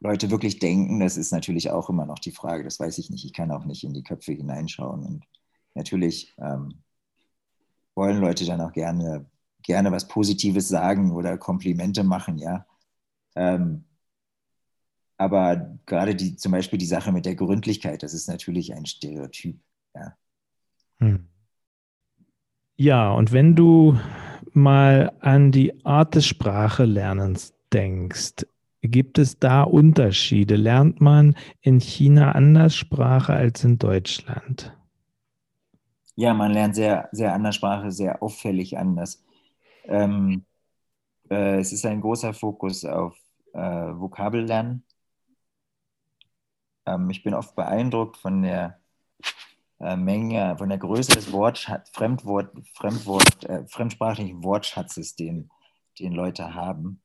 Leute 0.00 0.30
wirklich 0.30 0.58
denken, 0.58 1.00
das 1.00 1.18
ist 1.18 1.32
natürlich 1.32 1.70
auch 1.70 1.90
immer 1.90 2.06
noch 2.06 2.18
die 2.18 2.32
Frage. 2.32 2.64
Das 2.64 2.80
weiß 2.80 2.96
ich 2.96 3.10
nicht. 3.10 3.26
Ich 3.26 3.34
kann 3.34 3.50
auch 3.50 3.66
nicht 3.66 3.84
in 3.84 3.92
die 3.92 4.02
Köpfe 4.02 4.32
hineinschauen. 4.32 5.04
Und 5.04 5.24
natürlich 5.78 6.34
ähm, 6.38 6.82
wollen 7.94 8.20
Leute 8.20 8.44
dann 8.44 8.60
auch 8.60 8.72
gerne, 8.72 9.24
gerne 9.62 9.90
was 9.90 10.06
Positives 10.06 10.68
sagen 10.68 11.12
oder 11.12 11.38
Komplimente 11.38 12.04
machen, 12.04 12.38
ja. 12.38 12.66
Ähm, 13.34 13.84
aber 15.16 15.78
gerade 15.86 16.14
die, 16.14 16.36
zum 16.36 16.52
Beispiel 16.52 16.78
die 16.78 16.86
Sache 16.86 17.10
mit 17.10 17.26
der 17.26 17.34
Gründlichkeit, 17.34 18.02
das 18.02 18.14
ist 18.14 18.28
natürlich 18.28 18.74
ein 18.74 18.86
Stereotyp. 18.86 19.58
Ja, 19.94 20.16
hm. 20.98 21.28
ja 22.76 23.10
und 23.10 23.32
wenn 23.32 23.56
du 23.56 23.98
mal 24.52 25.12
an 25.20 25.50
die 25.50 25.84
Art 25.84 26.14
des 26.14 26.26
Sprachelernens 26.26 27.54
denkst, 27.72 28.46
gibt 28.80 29.18
es 29.18 29.38
da 29.38 29.62
Unterschiede? 29.62 30.56
Lernt 30.56 31.00
man 31.00 31.34
in 31.60 31.80
China 31.80 32.32
anders 32.32 32.76
Sprache 32.76 33.32
als 33.32 33.64
in 33.64 33.78
Deutschland? 33.78 34.77
Ja, 36.18 36.34
man 36.34 36.52
lernt 36.52 36.74
sehr, 36.74 37.08
sehr 37.12 37.32
anders 37.32 37.54
Sprache, 37.54 37.92
sehr 37.92 38.22
auffällig 38.22 38.76
anders. 38.76 39.24
Ähm, 39.84 40.44
äh, 41.30 41.58
es 41.60 41.72
ist 41.72 41.86
ein 41.86 42.00
großer 42.00 42.34
Fokus 42.34 42.84
auf 42.84 43.16
äh, 43.54 43.60
Vokabellernen 43.60 44.84
ähm, 46.86 47.10
ich 47.10 47.22
bin 47.22 47.34
oft 47.34 47.54
beeindruckt 47.54 48.16
von 48.16 48.42
der 48.42 48.80
äh, 49.80 49.96
Menge, 49.96 50.56
von 50.58 50.68
der 50.68 50.78
Größe 50.78 51.12
des 51.12 51.32
Wortschatz, 51.32 51.90
Fremdwort, 51.90 52.52
Fremdwort, 52.74 53.44
äh, 53.44 53.66
fremdsprachlichen 53.68 54.42
Wortschatzes, 54.44 55.16
den 55.16 55.50
den 56.00 56.12
Leute 56.12 56.54
haben. 56.54 57.02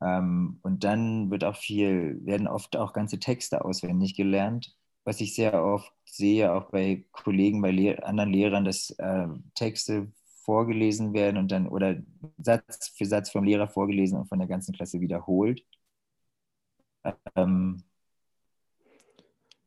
Ähm, 0.00 0.60
und 0.62 0.84
dann 0.84 1.30
wird 1.30 1.44
auch 1.44 1.56
viel, 1.56 2.24
werden 2.24 2.48
oft 2.48 2.76
auch 2.76 2.92
ganze 2.92 3.18
Texte 3.18 3.64
auswendig 3.64 4.14
gelernt, 4.16 4.76
was 5.06 5.20
ich 5.20 5.34
sehr 5.36 5.64
oft 5.64 5.92
sehe, 6.04 6.52
auch 6.52 6.70
bei 6.70 7.04
Kollegen, 7.12 7.62
bei 7.62 7.70
Lehr 7.70 8.06
anderen 8.06 8.32
Lehrern, 8.32 8.64
dass 8.64 8.90
äh, 8.90 9.28
Texte 9.54 10.12
vorgelesen 10.42 11.14
werden 11.14 11.36
und 11.36 11.52
dann 11.52 11.68
oder 11.68 11.96
Satz 12.38 12.88
für 12.96 13.06
Satz 13.06 13.30
vom 13.30 13.44
Lehrer 13.44 13.68
vorgelesen 13.68 14.18
und 14.18 14.28
von 14.28 14.40
der 14.40 14.48
ganzen 14.48 14.74
Klasse 14.74 15.00
wiederholt. 15.00 15.64
Ähm, 17.36 17.84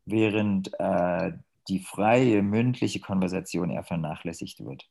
während 0.06 0.72
äh, 0.78 1.32
die 1.70 1.80
freie 1.80 2.42
mündliche 2.42 3.00
Konversation 3.00 3.70
eher 3.70 3.84
vernachlässigt 3.84 4.66
wird. 4.66 4.90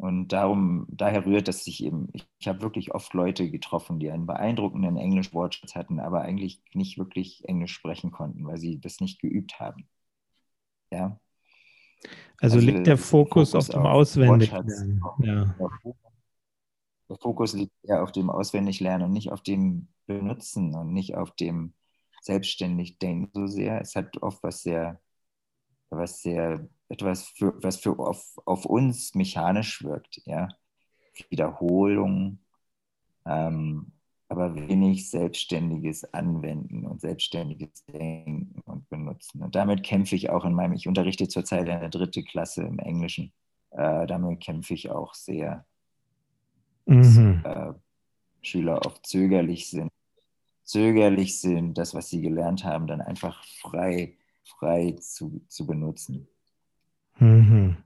Und 0.00 0.28
darum, 0.28 0.86
daher 0.88 1.26
rührt 1.26 1.46
das 1.46 1.62
sich 1.62 1.84
eben, 1.84 2.08
ich, 2.14 2.26
ich 2.38 2.48
habe 2.48 2.62
wirklich 2.62 2.94
oft 2.94 3.12
Leute 3.12 3.50
getroffen, 3.50 3.98
die 4.00 4.10
einen 4.10 4.24
beeindruckenden 4.24 4.96
Englisch-Wortschatz 4.96 5.74
hatten, 5.74 6.00
aber 6.00 6.22
eigentlich 6.22 6.62
nicht 6.72 6.96
wirklich 6.96 7.46
Englisch 7.46 7.74
sprechen 7.74 8.10
konnten, 8.10 8.46
weil 8.46 8.56
sie 8.56 8.80
das 8.80 9.00
nicht 9.00 9.20
geübt 9.20 9.60
haben. 9.60 9.86
Ja. 10.90 11.20
Also, 12.40 12.56
also 12.56 12.66
liegt 12.66 12.86
der 12.86 12.96
Fokus, 12.96 13.50
Fokus 13.50 13.54
auf 13.54 13.74
dem 13.74 13.84
Auswendiglernen. 13.84 15.02
Ja. 15.18 15.54
Der 17.10 17.16
Fokus 17.18 17.52
liegt 17.52 17.74
eher 17.82 18.02
auf 18.02 18.12
dem 18.12 18.30
Auswendiglernen 18.30 19.08
und 19.08 19.12
nicht 19.12 19.30
auf 19.30 19.42
dem 19.42 19.88
Benutzen 20.06 20.74
und 20.76 20.94
nicht 20.94 21.14
auf 21.14 21.32
dem 21.32 21.74
selbstständig 22.22 22.98
Denken 22.98 23.28
so 23.34 23.46
sehr. 23.46 23.82
Es 23.82 23.94
hat 23.96 24.16
oft 24.22 24.42
was 24.42 24.62
sehr, 24.62 24.98
was 25.90 26.22
sehr 26.22 26.66
etwas, 26.90 27.28
für, 27.28 27.54
was 27.62 27.76
für 27.76 27.98
auf, 27.98 28.38
auf 28.44 28.66
uns 28.66 29.14
mechanisch 29.14 29.82
wirkt. 29.82 30.20
Ja? 30.26 30.48
Wiederholung, 31.30 32.38
ähm, 33.24 33.92
aber 34.28 34.54
wenig 34.54 35.10
selbstständiges 35.10 36.12
Anwenden 36.14 36.86
und 36.86 37.00
selbstständiges 37.00 37.84
Denken 37.86 38.60
und 38.64 38.88
Benutzen. 38.88 39.42
Und 39.42 39.54
damit 39.54 39.82
kämpfe 39.82 40.14
ich 40.14 40.30
auch 40.30 40.44
in 40.44 40.54
meinem, 40.54 40.74
ich 40.74 40.86
unterrichte 40.86 41.28
zurzeit 41.28 41.68
in 41.68 41.80
der 41.80 41.88
dritten 41.88 42.24
Klasse 42.24 42.62
im 42.62 42.78
Englischen, 42.78 43.32
äh, 43.70 44.06
damit 44.06 44.40
kämpfe 44.40 44.74
ich 44.74 44.90
auch 44.90 45.14
sehr, 45.14 45.64
dass 46.86 47.14
mhm. 47.14 47.42
äh, 47.44 47.72
Schüler 48.42 48.84
oft 48.86 49.06
zögerlich 49.06 49.68
sind, 49.68 49.90
zögerlich 50.64 51.40
sind, 51.40 51.76
das, 51.78 51.94
was 51.94 52.08
sie 52.08 52.20
gelernt 52.20 52.64
haben, 52.64 52.86
dann 52.86 53.00
einfach 53.00 53.44
frei, 53.44 54.16
frei 54.44 54.96
zu, 55.00 55.40
zu 55.48 55.66
benutzen. 55.66 56.28
Mhm. 57.20 57.76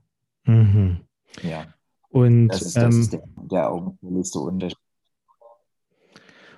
Mhm. 0.45 0.97
Ja. 1.43 1.65
Und 2.09 2.47
das 2.47 2.61
ist, 2.61 2.77
das 2.77 2.95
ähm, 2.95 3.01
ist 3.01 3.13
der, 3.13 3.23
der 3.51 3.71
augenfälligste 3.71 4.39
Unterschied. 4.39 4.77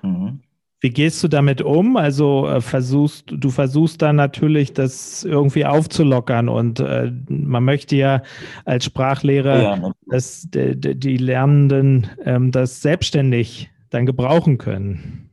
Mhm. 0.02 0.40
Wie 0.80 0.90
gehst 0.90 1.24
du 1.24 1.28
damit 1.28 1.60
um? 1.60 1.96
Also 1.96 2.46
äh, 2.46 2.60
versuchst 2.60 3.24
du 3.28 3.50
versuchst 3.50 4.00
dann 4.00 4.14
natürlich, 4.14 4.72
das 4.72 5.24
irgendwie 5.24 5.66
aufzulockern 5.66 6.48
und 6.48 6.78
äh, 6.78 7.12
man 7.28 7.64
möchte 7.64 7.96
ja 7.96 8.22
als 8.64 8.84
Sprachlehrer, 8.84 9.62
ja, 9.62 9.92
dass 10.06 10.48
die, 10.48 10.76
die 10.76 11.16
Lernenden 11.16 12.06
ähm, 12.24 12.52
das 12.52 12.80
selbstständig 12.80 13.70
dann 13.90 14.06
gebrauchen 14.06 14.58
können. 14.58 15.28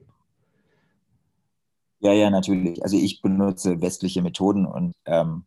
Ja, 2.00 2.14
ja, 2.14 2.32
natürlich. 2.32 2.82
Also 2.84 2.98
ich 2.98 3.22
benutze 3.22 3.82
westliche 3.82 4.24
Methoden 4.24 4.66
und 4.66 4.94
ähm, 5.06 5.44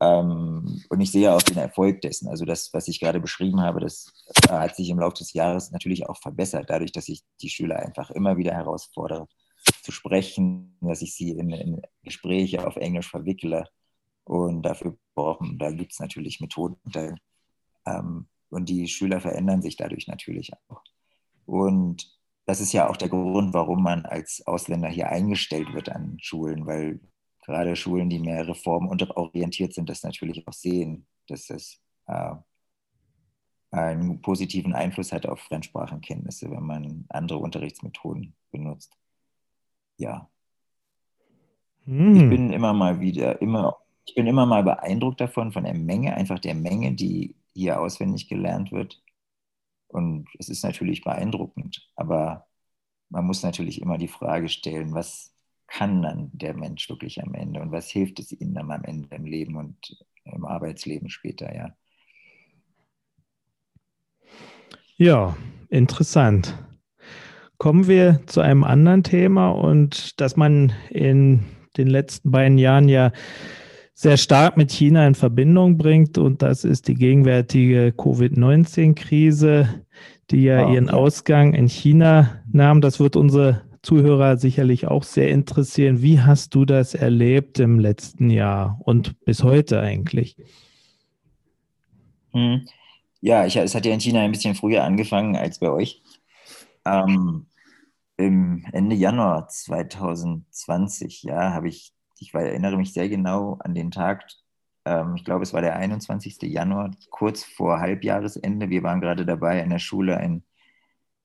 ähm, 0.00 0.82
und 0.88 1.00
ich 1.00 1.12
sehe 1.12 1.32
auch 1.32 1.42
den 1.42 1.58
Erfolg 1.58 2.00
dessen. 2.00 2.28
Also 2.28 2.44
das, 2.44 2.72
was 2.72 2.88
ich 2.88 3.00
gerade 3.00 3.20
beschrieben 3.20 3.60
habe, 3.60 3.80
das 3.80 4.12
äh, 4.48 4.52
hat 4.52 4.76
sich 4.76 4.88
im 4.88 4.98
Laufe 4.98 5.18
des 5.18 5.32
Jahres 5.34 5.70
natürlich 5.72 6.08
auch 6.08 6.16
verbessert, 6.16 6.66
dadurch, 6.68 6.92
dass 6.92 7.08
ich 7.08 7.22
die 7.42 7.50
Schüler 7.50 7.76
einfach 7.76 8.10
immer 8.10 8.36
wieder 8.36 8.52
herausfordere, 8.52 9.26
zu 9.82 9.92
sprechen, 9.92 10.78
dass 10.80 11.02
ich 11.02 11.14
sie 11.14 11.30
in, 11.30 11.50
in 11.50 11.82
Gespräche 12.02 12.66
auf 12.66 12.76
Englisch 12.76 13.10
verwickle. 13.10 13.66
Und 14.24 14.62
dafür 14.62 14.96
brauchen, 15.14 15.58
da 15.58 15.70
gibt 15.70 15.92
es 15.92 16.00
natürlich 16.00 16.40
Methoden. 16.40 16.76
Da, 16.84 17.14
ähm, 17.86 18.26
und 18.48 18.68
die 18.68 18.88
Schüler 18.88 19.20
verändern 19.20 19.62
sich 19.62 19.76
dadurch 19.76 20.08
natürlich 20.08 20.52
auch. 20.68 20.82
Und 21.46 22.18
das 22.46 22.60
ist 22.60 22.72
ja 22.72 22.88
auch 22.88 22.96
der 22.96 23.08
Grund, 23.08 23.52
warum 23.54 23.82
man 23.82 24.06
als 24.06 24.42
Ausländer 24.46 24.88
hier 24.88 25.10
eingestellt 25.10 25.72
wird 25.74 25.88
an 25.88 26.16
Schulen, 26.20 26.66
weil 26.66 27.00
gerade 27.50 27.76
Schulen, 27.76 28.08
die 28.08 28.18
mehr 28.18 28.46
reformorientiert 28.46 29.74
sind, 29.74 29.88
das 29.90 30.02
natürlich 30.02 30.46
auch 30.46 30.52
sehen, 30.52 31.06
dass 31.26 31.46
das 31.46 31.80
äh, 32.06 32.34
einen 33.72 34.20
positiven 34.20 34.74
Einfluss 34.74 35.12
hat 35.12 35.26
auf 35.26 35.40
Fremdsprachenkenntnisse, 35.40 36.50
wenn 36.50 36.64
man 36.64 37.04
andere 37.08 37.38
Unterrichtsmethoden 37.38 38.34
benutzt. 38.50 38.96
Ja. 39.96 40.28
Hm. 41.84 42.16
Ich 42.16 42.28
bin 42.28 42.52
immer 42.52 42.72
mal 42.72 43.00
wieder, 43.00 43.40
immer, 43.42 43.76
ich 44.06 44.14
bin 44.14 44.26
immer 44.26 44.46
mal 44.46 44.62
beeindruckt 44.62 45.20
davon, 45.20 45.52
von 45.52 45.64
der 45.64 45.74
Menge, 45.74 46.14
einfach 46.14 46.38
der 46.38 46.54
Menge, 46.54 46.94
die 46.94 47.36
hier 47.52 47.80
auswendig 47.80 48.28
gelernt 48.28 48.72
wird. 48.72 49.02
Und 49.88 50.28
es 50.38 50.48
ist 50.48 50.62
natürlich 50.62 51.02
beeindruckend, 51.02 51.90
aber 51.96 52.46
man 53.08 53.26
muss 53.26 53.42
natürlich 53.42 53.82
immer 53.82 53.98
die 53.98 54.08
Frage 54.08 54.48
stellen, 54.48 54.94
was, 54.94 55.34
kann 55.70 56.02
dann 56.02 56.30
der 56.32 56.54
Mensch 56.54 56.88
wirklich 56.90 57.22
am 57.22 57.32
Ende 57.34 57.60
und 57.60 57.70
was 57.70 57.88
hilft 57.88 58.18
es 58.18 58.32
ihnen 58.32 58.54
dann 58.54 58.70
am 58.70 58.82
Ende 58.84 59.14
im 59.14 59.24
Leben 59.24 59.56
und 59.56 60.04
im 60.24 60.44
Arbeitsleben 60.44 61.08
später, 61.08 61.54
ja. 61.54 61.70
Ja, 64.96 65.36
interessant. 65.70 66.58
Kommen 67.56 67.86
wir 67.86 68.20
zu 68.26 68.40
einem 68.40 68.64
anderen 68.64 69.02
Thema 69.02 69.50
und 69.50 70.20
das 70.20 70.36
man 70.36 70.72
in 70.90 71.44
den 71.76 71.86
letzten 71.86 72.30
beiden 72.30 72.58
Jahren 72.58 72.88
ja 72.88 73.12
sehr 73.94 74.16
stark 74.16 74.56
mit 74.56 74.72
China 74.72 75.06
in 75.06 75.14
Verbindung 75.14 75.78
bringt 75.78 76.18
und 76.18 76.42
das 76.42 76.64
ist 76.64 76.88
die 76.88 76.94
gegenwärtige 76.94 77.92
Covid-19-Krise, 77.92 79.84
die 80.30 80.42
ja 80.44 80.66
oh, 80.66 80.72
ihren. 80.72 80.90
Ausgang 80.90 81.54
in 81.54 81.68
China 81.68 82.42
nahm. 82.50 82.80
Das 82.80 82.98
wird 82.98 83.14
unsere 83.14 83.62
Zuhörer 83.82 84.36
sicherlich 84.36 84.86
auch 84.86 85.02
sehr 85.02 85.30
interessieren. 85.30 86.02
Wie 86.02 86.20
hast 86.20 86.54
du 86.54 86.64
das 86.64 86.94
erlebt 86.94 87.58
im 87.58 87.78
letzten 87.78 88.30
Jahr 88.30 88.78
und 88.84 89.18
bis 89.24 89.42
heute 89.42 89.80
eigentlich? 89.80 90.36
Hm. 92.32 92.66
Ja, 93.20 93.46
ich, 93.46 93.56
es 93.56 93.74
hat 93.74 93.84
ja 93.86 93.92
in 93.92 94.00
China 94.00 94.20
ein 94.20 94.32
bisschen 94.32 94.54
früher 94.54 94.84
angefangen 94.84 95.36
als 95.36 95.58
bei 95.58 95.70
euch. 95.70 96.02
Ähm, 96.84 97.46
Im 98.16 98.66
Ende 98.72 98.96
Januar 98.96 99.48
2020, 99.48 101.24
ja, 101.24 101.52
habe 101.52 101.68
ich, 101.68 101.92
ich 102.18 102.32
erinnere 102.34 102.76
mich 102.76 102.92
sehr 102.92 103.08
genau 103.08 103.58
an 103.60 103.74
den 103.74 103.90
Tag, 103.90 104.24
ähm, 104.84 105.14
ich 105.16 105.24
glaube, 105.24 105.42
es 105.42 105.52
war 105.52 105.60
der 105.60 105.76
21. 105.76 106.38
Januar, 106.42 106.90
kurz 107.10 107.44
vor 107.44 107.80
Halbjahresende. 107.80 108.70
Wir 108.70 108.82
waren 108.82 109.00
gerade 109.00 109.26
dabei, 109.26 109.60
in 109.60 109.70
der 109.70 109.78
Schule 109.78 110.16
ein, 110.16 110.42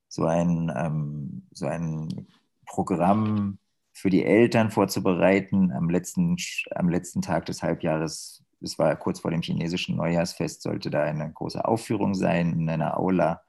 so 0.07 0.25
ein, 0.25 0.71
ähm, 0.75 1.47
so 1.51 1.65
ein 1.67 2.27
Programm 2.65 3.59
für 3.93 4.09
die 4.09 4.25
Eltern 4.25 4.71
vorzubereiten. 4.71 5.71
Am 5.71 5.89
letzten, 5.89 6.35
am 6.75 6.89
letzten 6.89 7.21
Tag 7.21 7.45
des 7.45 7.63
Halbjahres, 7.63 8.43
es 8.61 8.77
war 8.77 8.95
kurz 8.97 9.21
vor 9.21 9.31
dem 9.31 9.41
chinesischen 9.41 9.95
Neujahrsfest, 9.95 10.61
sollte 10.61 10.89
da 10.89 11.03
eine 11.03 11.31
große 11.31 11.63
Aufführung 11.63 12.13
sein 12.13 12.53
in 12.53 12.69
einer 12.69 12.99
Aula 12.99 13.41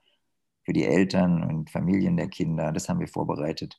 für 0.65 0.73
die 0.73 0.85
Eltern 0.85 1.43
und 1.43 1.71
Familien 1.71 2.17
der 2.17 2.29
Kinder. 2.29 2.73
Das 2.73 2.89
haben 2.89 3.01
wir 3.01 3.09
vorbereitet. 3.09 3.79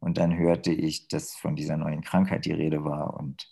Und 0.00 0.18
dann 0.18 0.36
hörte 0.36 0.72
ich, 0.72 1.08
dass 1.08 1.34
von 1.36 1.56
dieser 1.56 1.76
neuen 1.76 2.02
Krankheit 2.02 2.44
die 2.44 2.52
Rede 2.52 2.84
war 2.84 3.14
und 3.18 3.48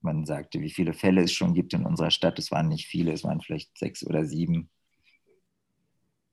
man 0.00 0.24
sagte, 0.24 0.60
wie 0.60 0.70
viele 0.70 0.94
Fälle 0.94 1.22
es 1.22 1.32
schon 1.32 1.54
gibt 1.54 1.74
in 1.74 1.84
unserer 1.84 2.10
Stadt. 2.10 2.38
Es 2.38 2.50
waren 2.50 2.68
nicht 2.68 2.86
viele, 2.86 3.12
es 3.12 3.24
waren 3.24 3.40
vielleicht 3.40 3.76
sechs 3.76 4.06
oder 4.06 4.24
sieben. 4.24 4.70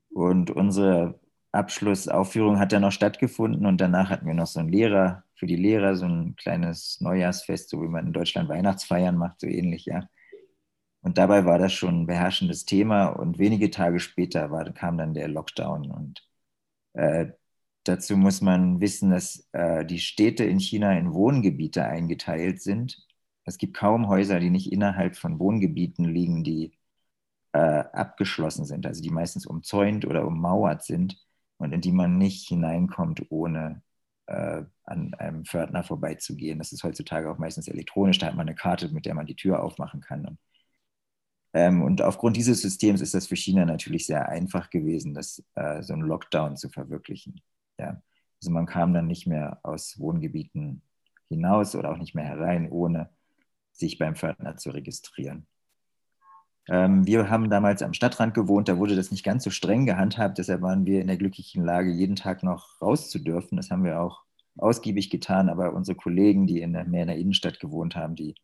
Und 0.10 0.52
unsere 0.52 1.20
Abschlussaufführung 1.58 2.60
hat 2.60 2.72
dann 2.72 2.84
noch 2.84 2.92
stattgefunden 2.92 3.66
und 3.66 3.82
danach 3.82 4.10
hatten 4.10 4.28
wir 4.28 4.34
noch 4.36 4.48
so 4.48 4.60
einen 4.60 4.70
Lehrer, 4.70 5.24
für 5.36 5.48
die 5.48 5.56
Lehrer 5.56 5.96
so 5.96 6.06
ein 6.06 6.36
kleines 6.36 7.02
Neujahrsfest, 7.02 7.70
so 7.70 7.82
wie 7.84 7.88
man 7.88 8.08
in 8.08 8.14
Deutschland 8.14 8.50
Weihnachtsfeiern 8.50 9.18
macht, 9.18 9.42
so 9.42 9.48
ähnlich, 9.48 9.86
ja. 9.86 10.08
Und 11.02 11.18
dabei 11.18 11.46
war 11.46 11.60
das 11.60 11.74
schon 11.74 12.04
ein 12.04 12.08
beherrschendes 12.08 12.66
Thema 12.66 13.08
und 13.08 13.40
wenige 13.40 13.72
Tage 13.72 14.00
später 14.00 14.52
war, 14.52 14.72
kam 14.74 14.98
dann 14.98 15.14
der 15.14 15.28
Lockdown 15.28 15.92
und 15.92 16.24
äh, 16.94 17.28
dazu 17.84 18.18
muss 18.18 18.42
man 18.42 18.82
wissen, 18.82 19.12
dass 19.12 19.48
äh, 19.54 19.86
die 19.86 20.00
Städte 20.00 20.44
in 20.46 20.60
China 20.60 20.98
in 20.98 21.14
Wohngebiete 21.14 21.86
eingeteilt 21.86 22.62
sind. 22.62 23.06
Es 23.46 23.58
gibt 23.58 23.76
kaum 23.78 24.08
Häuser, 24.10 24.40
die 24.40 24.50
nicht 24.50 24.72
innerhalb 24.72 25.16
von 25.18 25.40
Wohngebieten 25.40 26.06
liegen, 26.06 26.44
die 26.44 26.74
äh, 27.54 27.60
abgeschlossen 27.60 28.66
sind, 28.66 28.86
also 28.86 29.02
die 29.02 29.12
meistens 29.12 29.46
umzäunt 29.46 30.06
oder 30.06 30.28
ummauert 30.28 30.84
sind 30.84 31.27
und 31.58 31.74
in 31.74 31.82
die 31.82 31.92
man 31.92 32.18
nicht 32.18 32.48
hineinkommt, 32.48 33.26
ohne 33.30 33.82
äh, 34.28 34.64
an 34.84 35.14
einem 35.16 35.46
Pförtner 35.46 35.84
vorbeizugehen. 35.84 36.60
Das 36.60 36.72
ist 36.74 36.84
heutzutage 36.84 37.30
auch 37.32 37.38
meistens 37.40 37.68
elektronisch. 37.68 38.20
Da 38.20 38.28
hat 38.28 38.36
man 38.36 38.48
eine 38.48 38.56
Karte, 38.56 38.90
mit 38.90 39.06
der 39.06 39.16
man 39.16 39.26
die 39.26 39.36
Tür 39.36 39.64
aufmachen 39.64 40.02
kann. 40.02 40.26
Und, 40.26 40.40
Ähm, 41.54 41.82
und 41.82 42.02
aufgrund 42.02 42.38
dieses 42.38 42.62
Systems 42.62 43.02
ist 43.02 43.14
das 43.14 43.28
für 43.28 43.36
China 43.36 43.66
natürlich 43.66 44.06
sehr 44.06 44.30
einfach 44.30 44.70
gewesen, 44.70 45.14
das, 45.14 45.44
äh, 45.56 45.82
so 45.82 45.94
einen 45.94 46.04
Lockdown 46.04 46.58
zu 46.58 46.70
verwirklichen. 46.70 47.42
Ja. 47.80 48.02
Also 48.42 48.52
man 48.52 48.66
kam 48.66 48.94
dann 48.94 49.08
nicht 49.08 49.28
mehr 49.28 49.60
aus 49.64 50.00
Wohngebieten 50.00 50.82
hinaus 51.30 51.76
oder 51.76 51.92
auch 51.92 51.98
nicht 51.98 52.16
mehr 52.16 52.26
herein, 52.26 52.70
ohne 52.72 53.10
sich 53.72 53.98
beim 53.98 54.16
Pförtner 54.16 54.58
zu 54.58 54.72
registrieren. 54.72 55.48
Ähm, 56.70 57.06
wir 57.08 57.30
haben 57.30 57.50
damals 57.50 57.82
am 57.82 57.94
Stadtrand 57.94 58.34
gewohnt, 58.34 58.68
da 58.68 58.78
wurde 58.78 58.96
das 58.96 59.12
nicht 59.12 59.24
ganz 59.24 59.44
so 59.44 59.50
streng 59.50 59.86
gehandhabt, 59.86 60.38
deshalb 60.38 60.62
waren 60.62 60.86
wir 60.86 61.02
in 61.02 61.08
der 61.08 61.18
glücklichen 61.18 61.64
Lage, 61.64 61.92
jeden 61.92 62.16
Tag 62.16 62.44
noch 62.44 62.82
raus 62.82 63.10
zu 63.10 63.20
dürfen. 63.20 63.58
Das 63.58 63.72
haben 63.72 63.84
wir 63.84 64.02
auch 64.02 64.24
ausgiebig 64.58 65.10
getan, 65.10 65.50
aber 65.50 65.74
unsere 65.74 65.96
Kollegen, 65.96 66.48
die 66.48 66.62
in 66.62 66.74
der, 66.74 66.86
mehr 66.86 67.04
in 67.04 67.08
der 67.10 67.18
Innenstadt 67.18 67.60
gewohnt 67.60 67.96
haben, 67.96 68.16
die 68.16 68.36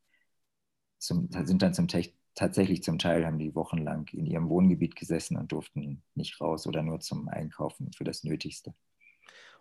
zum, 0.99 1.29
sind 1.43 1.61
dann 1.61 1.73
zum 1.73 1.87
tatsächlich 2.35 2.83
zum 2.83 2.97
Teil, 2.97 3.25
haben 3.25 3.39
die 3.39 3.55
wochenlang 3.55 4.07
in 4.13 4.25
ihrem 4.25 4.49
Wohngebiet 4.49 4.95
gesessen 4.95 5.37
und 5.37 5.51
durften 5.51 6.03
nicht 6.15 6.39
raus 6.41 6.65
oder 6.67 6.81
nur 6.81 6.99
zum 6.99 7.27
Einkaufen 7.27 7.91
für 7.93 8.03
das 8.03 8.23
Nötigste. 8.23 8.73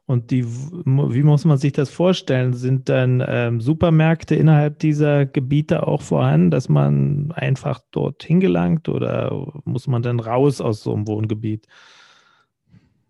Und 0.06 0.30
die, 0.30 0.44
wie 0.44 1.22
muss 1.22 1.44
man 1.44 1.58
sich 1.58 1.72
das 1.72 1.88
vorstellen? 1.88 2.54
Sind 2.54 2.88
dann 2.88 3.22
ähm, 3.26 3.60
Supermärkte 3.60 4.34
innerhalb 4.34 4.78
dieser 4.80 5.26
Gebiete 5.26 5.86
auch 5.86 6.02
vorhanden, 6.02 6.50
dass 6.50 6.68
man 6.68 7.32
einfach 7.32 7.80
dort 7.92 8.22
hingelangt 8.22 8.88
oder 8.88 9.52
muss 9.64 9.86
man 9.86 10.02
dann 10.02 10.18
raus 10.18 10.60
aus 10.60 10.82
so 10.82 10.92
einem 10.92 11.06
Wohngebiet? 11.06 11.68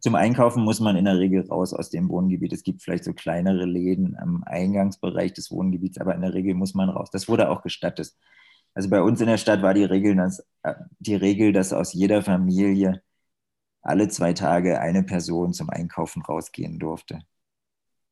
Zum 0.00 0.16
Einkaufen 0.16 0.64
muss 0.64 0.81
man 0.81 0.96
in 0.96 1.05
der 1.05 1.18
Regel 1.18 1.46
raus 1.46 1.72
aus 1.72 1.88
dem 1.88 2.09
Wohngebiet. 2.09 2.52
Es 2.52 2.64
gibt 2.64 2.83
vielleicht 2.83 3.05
so 3.05 3.12
kleinere 3.12 3.64
Läden 3.64 4.16
am 4.18 4.42
Eingangsbereich 4.44 5.33
des 5.33 5.50
Wohngebiets, 5.50 5.98
aber 5.98 6.14
in 6.14 6.22
der 6.22 6.35
Regel 6.35 6.55
muss 6.55 6.74
man 6.74 6.88
raus. 6.88 7.11
Das 7.11 7.28
wurde 7.28 7.48
auch 7.48 7.62
gestattet. 7.62 8.12
Also 8.74 8.90
bei 8.90 9.00
uns 9.00 9.20
in 9.20 9.28
der 9.28 9.37
Stadt 9.37 9.62
war 9.62 9.74
die 9.74 9.85
Regel, 9.85 10.16
dass, 10.16 10.44
äh, 10.62 10.74
die 10.98 11.14
Regel, 11.14 11.52
dass 11.52 11.72
aus 11.72 11.92
jeder 11.92 12.22
Familie 12.22 13.02
alle 13.82 14.08
zwei 14.08 14.32
Tage 14.32 14.80
eine 14.80 15.02
Person 15.02 15.52
zum 15.52 15.70
Einkaufen 15.70 16.22
rausgehen 16.22 16.78
durfte. 16.78 17.20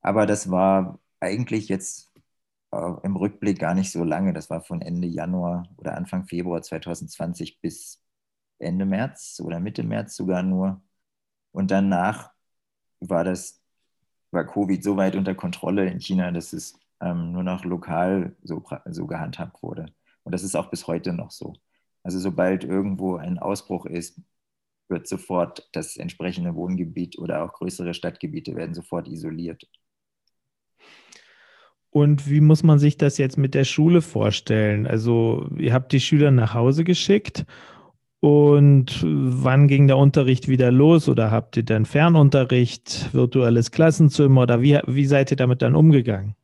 Aber 0.03 0.27
das 0.27 0.51
war 0.51 1.01
eigentlich 1.21 1.69
jetzt 1.69 2.11
äh, 2.73 2.93
im 3.03 3.17
Rückblick 3.17 3.59
gar 3.59 3.75
nicht 3.75 3.93
so 3.93 4.05
lange. 4.05 4.33
Das 4.33 4.51
war 4.51 4.63
von 4.63 4.83
Ende 4.83 5.09
Januar 5.09 5.69
oder 5.77 5.97
Anfang 5.97 6.27
Februar 6.27 6.63
2020 6.63 7.61
bis 7.61 8.03
Ende 8.59 8.87
März 8.87 9.41
oder 9.45 9.61
Mitte 9.61 9.83
März 9.83 10.17
sogar 10.17 10.43
nur. 10.43 10.83
Und 11.53 11.71
danach 11.71 12.33
war 13.01 13.25
das, 13.25 13.63
war 14.31 14.47
Covid 14.47 14.83
so 14.83 14.97
weit 14.97 15.17
unter 15.17 15.35
Kontrolle 15.35 15.89
in 15.91 16.01
China, 16.01 16.31
dass 16.33 16.53
es 16.53 16.79
ähm, 17.01 17.33
nur 17.33 17.43
noch 17.43 17.65
lokal 17.65 18.37
so, 18.43 18.63
so 18.87 19.07
gehandhabt 19.07 19.63
wurde. 19.63 19.87
Und 20.23 20.33
das 20.33 20.43
ist 20.43 20.57
auch 20.57 20.71
bis 20.71 20.87
heute 20.87 21.13
noch 21.13 21.31
so. 21.31 21.55
Also 22.03 22.19
sobald 22.19 22.65
irgendwo 22.65 23.17
ein 23.17 23.39
Ausbruch 23.39 23.87
ist, 23.87 24.21
wird 24.91 25.07
sofort 25.07 25.69
das 25.73 25.97
entsprechende 25.97 26.55
Wohngebiet 26.55 27.19
oder 27.19 27.45
auch 27.45 27.53
größere 27.53 27.95
Stadtgebiete 27.95 28.55
werden 28.57 28.75
sofort 28.75 29.09
isoliert. 29.09 29.67
Und 31.91 32.31
wie 32.31 32.41
muss 32.41 32.63
man 32.63 32.79
sich 32.79 32.97
das 32.97 33.19
jetzt 33.19 33.37
mit 33.37 33.55
der 33.55 33.65
Schule 33.65 34.01
vorstellen? 34.01 34.87
Also 34.87 35.49
ihr 35.59 35.73
habt 35.73 35.93
die 35.93 36.01
Schüler 36.01 36.31
nach 36.31 36.55
Hause 36.55 36.85
geschickt 36.85 37.45
und 38.21 39.03
wann 39.03 39.67
ging 39.67 39.89
der 39.89 39.97
Unterricht 39.97 40.47
wieder 40.47 40.71
los 40.71 41.09
oder 41.09 41.31
habt 41.31 41.57
ihr 41.57 41.65
dann 41.65 41.87
Fernunterricht, 41.87 43.13
virtuelles 43.13 43.71
Klassenzimmer 43.71 44.43
oder 44.43 44.61
wie, 44.61 44.79
wie 44.87 45.07
seid 45.07 45.31
ihr 45.31 45.37
damit 45.37 45.63
dann 45.63 45.75
umgegangen? 45.75 46.37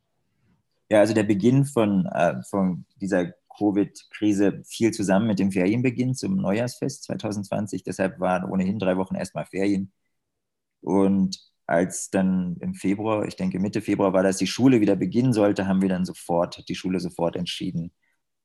Ja, 0.90 1.00
also 1.00 1.14
der 1.14 1.24
Beginn 1.24 1.64
von, 1.64 2.06
äh, 2.06 2.42
von 2.48 2.86
dieser 3.00 3.32
Covid-Krise 3.56 4.62
fiel 4.66 4.92
zusammen 4.92 5.26
mit 5.26 5.38
dem 5.38 5.52
Ferienbeginn 5.52 6.14
zum 6.14 6.36
Neujahrsfest 6.36 7.04
2020. 7.04 7.82
Deshalb 7.82 8.20
waren 8.20 8.50
ohnehin 8.50 8.78
drei 8.78 8.96
Wochen 8.96 9.14
erstmal 9.14 9.46
Ferien. 9.46 9.92
Und 10.80 11.38
als 11.66 12.10
dann 12.10 12.56
im 12.60 12.74
Februar, 12.74 13.26
ich 13.26 13.36
denke 13.36 13.58
Mitte 13.58 13.80
Februar 13.82 14.12
war, 14.12 14.22
dass 14.22 14.36
die 14.36 14.46
Schule 14.46 14.80
wieder 14.80 14.96
beginnen 14.96 15.32
sollte, 15.32 15.66
haben 15.66 15.82
wir 15.82 15.88
dann 15.88 16.04
sofort, 16.04 16.58
hat 16.58 16.68
die 16.68 16.74
Schule 16.76 17.00
sofort 17.00 17.36
entschieden, 17.36 17.92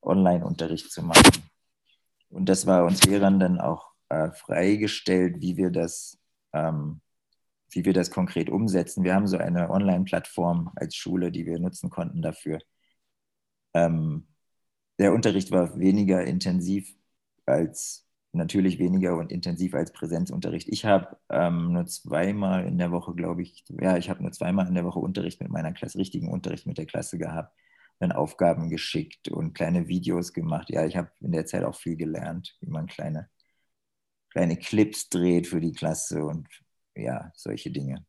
Online-Unterricht 0.02 0.92
zu 0.92 1.04
machen. 1.04 1.44
Und 2.30 2.50
das 2.50 2.66
war 2.66 2.86
uns 2.86 3.04
Lehrern 3.04 3.40
dann 3.40 3.60
auch 3.60 3.92
äh, 4.10 4.32
freigestellt, 4.32 5.42
wie 5.42 5.58
wir 5.58 5.70
das, 5.70 6.18
ähm, 6.54 7.02
wie 7.70 7.86
wir 7.86 7.94
das 7.94 8.10
konkret 8.10 8.50
umsetzen. 8.50 9.04
Wir 9.04 9.14
haben 9.14 9.28
so 9.28 9.38
eine 9.38 9.70
Online-Plattform 9.70 10.72
als 10.76 10.96
Schule, 10.96 11.32
die 11.32 11.46
wir 11.46 11.60
nutzen 11.60 11.90
konnten 11.90 12.22
dafür. 12.22 12.60
Ähm, 13.74 14.28
der 15.02 15.14
Unterricht 15.14 15.52
war 15.52 15.80
weniger 15.80 16.24
intensiv 16.24 16.96
als 17.46 18.08
natürlich 18.34 18.80
weniger 18.80 19.18
und 19.18 19.32
intensiv 19.32 19.74
als 19.74 19.92
Präsenzunterricht. 19.92 20.70
Ich 20.70 20.86
habe 20.86 21.18
ähm, 21.30 21.74
nur 21.74 21.86
zweimal 21.88 22.66
in 22.66 22.78
der 22.78 22.92
Woche, 22.92 23.14
glaube 23.14 23.42
ich, 23.42 23.66
ja, 23.82 23.98
ich 23.98 24.10
habe 24.10 24.22
nur 24.22 24.32
zweimal 24.32 24.68
in 24.68 24.76
der 24.76 24.86
Woche 24.86 25.00
Unterricht 25.00 25.42
mit 25.42 25.50
meiner 25.50 25.74
Klasse, 25.74 25.98
richtigen 25.98 26.30
Unterricht 26.30 26.66
mit 26.66 26.78
der 26.78 26.86
Klasse 26.86 27.18
gehabt, 27.18 27.54
dann 28.00 28.12
Aufgaben 28.12 28.70
geschickt 28.70 29.28
und 29.30 29.54
kleine 29.54 29.88
Videos 29.88 30.34
gemacht. 30.34 30.70
Ja, 30.70 30.86
ich 30.86 30.96
habe 30.96 31.12
in 31.20 31.32
der 31.32 31.46
Zeit 31.46 31.64
auch 31.64 31.76
viel 31.76 31.98
gelernt, 31.98 32.56
wie 32.62 32.70
man 32.70 32.88
kleine, 32.88 33.30
kleine 34.30 34.56
Clips 34.56 35.10
dreht 35.10 35.48
für 35.48 35.60
die 35.60 35.74
Klasse 35.74 36.24
und 36.24 36.48
ja, 36.96 37.32
solche 37.36 37.72
Dinge. 37.72 38.06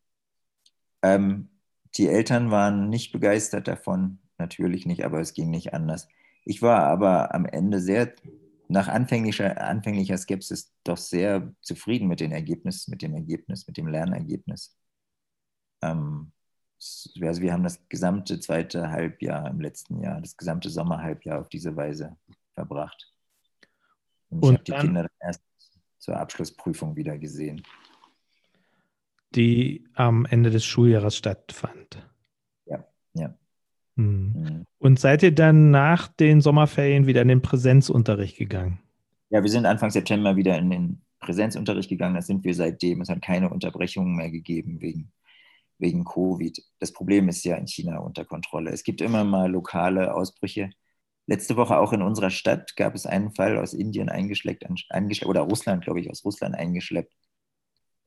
Ähm, 1.03 1.49
die 1.97 2.09
Eltern 2.09 2.51
waren 2.51 2.89
nicht 2.91 3.13
begeistert 3.13 3.67
davon, 3.67 4.21
natürlich 4.39 4.87
nicht, 4.87 5.05
aber 5.05 5.21
es 5.21 5.35
ging 5.35 5.51
nicht 5.51 5.75
anders. 5.75 6.07
Ich 6.45 6.63
war 6.63 6.85
aber 6.85 7.35
am 7.35 7.47
Ende 7.47 7.81
sehr, 7.81 8.15
nach 8.69 8.89
anfänglicher, 8.89 9.61
anfänglicher 9.61 10.17
Skepsis, 10.19 10.73
doch 10.85 10.97
sehr 10.97 11.53
zufrieden 11.61 12.09
mit 12.09 12.21
dem 12.21 12.33
Ergebnis, 12.33 12.89
mit 12.89 13.03
dem 13.03 13.15
Ergebnis, 13.15 13.67
mit 13.67 13.77
dem 13.77 13.87
Lernergebnis. 13.87 14.77
Ähm, 15.83 16.33
also 17.21 17.43
wir 17.43 17.53
haben 17.53 17.63
das 17.63 17.89
gesamte 17.89 18.41
zweite 18.41 18.91
Halbjahr 18.91 19.49
im 19.49 19.61
letzten 19.61 20.01
Jahr, 20.01 20.21
das 20.21 20.37
gesamte 20.37 20.69
Sommerhalbjahr 20.69 21.41
auf 21.41 21.49
diese 21.49 21.77
Weise 21.77 22.17
verbracht. 22.55 23.13
Und, 24.31 24.43
Und 24.43 24.45
ich 24.45 24.59
habe 24.59 24.65
die 24.65 24.87
Kinder 24.87 25.03
dann 25.03 25.29
erst 25.29 25.43
zur 25.99 26.17
Abschlussprüfung 26.17 26.97
wieder 26.97 27.17
gesehen. 27.19 27.63
Die 29.35 29.89
am 29.95 30.27
Ende 30.27 30.51
des 30.51 30.65
Schuljahres 30.65 31.17
stattfand. 31.17 32.07
Ja, 32.67 32.85
ja. 33.15 33.39
Hm. 33.97 34.33
Mhm. 34.33 34.65
Und 34.79 34.99
seid 34.99 35.23
ihr 35.23 35.33
dann 35.33 35.71
nach 35.71 36.09
den 36.09 36.41
Sommerferien 36.41 37.07
wieder 37.07 37.23
in 37.23 37.29
den 37.29 37.43
Präsenzunterricht 37.43 38.37
gegangen? 38.37 38.81
Ja, 39.31 39.43
wir 39.43 39.51
sind 39.51 39.67
Anfang 39.67 39.91
September 39.91 40.37
wieder 40.37 40.59
in 40.59 40.71
den 40.71 41.03
Präsenzunterricht 41.21 41.89
gegangen. 41.89 42.17
Das 42.17 42.27
sind 42.27 42.45
wir 42.45 42.55
seitdem. 42.55 43.01
Es 43.01 43.09
hat 43.09 43.23
keine 43.23 43.49
Unterbrechungen 43.51 44.17
mehr 44.17 44.31
gegeben 44.31 44.81
wegen, 44.81 45.13
wegen 45.79 46.05
Covid. 46.05 46.63
Das 46.79 46.93
Problem 46.93 47.29
ist 47.29 47.45
ja 47.45 47.57
in 47.57 47.67
China 47.67 47.99
unter 47.99 48.25
Kontrolle. 48.25 48.71
Es 48.71 48.83
gibt 48.83 49.01
immer 49.01 49.25
mal 49.25 49.51
lokale 49.51 50.15
Ausbrüche. 50.15 50.71
Letzte 51.27 51.57
Woche 51.57 51.79
auch 51.79 51.93
in 51.93 52.03
unserer 52.03 52.31
Stadt 52.31 52.77
gab 52.77 52.95
es 52.95 53.07
einen 53.07 53.33
Fall 53.35 53.57
aus 53.57 53.73
Indien 53.73 54.09
eingeschleppt, 54.09 54.67
eingeschleppt 54.91 55.29
oder 55.29 55.43
Russland, 55.43 55.85
glaube 55.85 56.01
ich, 56.01 56.11
aus 56.11 56.25
Russland 56.25 56.57
eingeschleppt. 56.57 57.15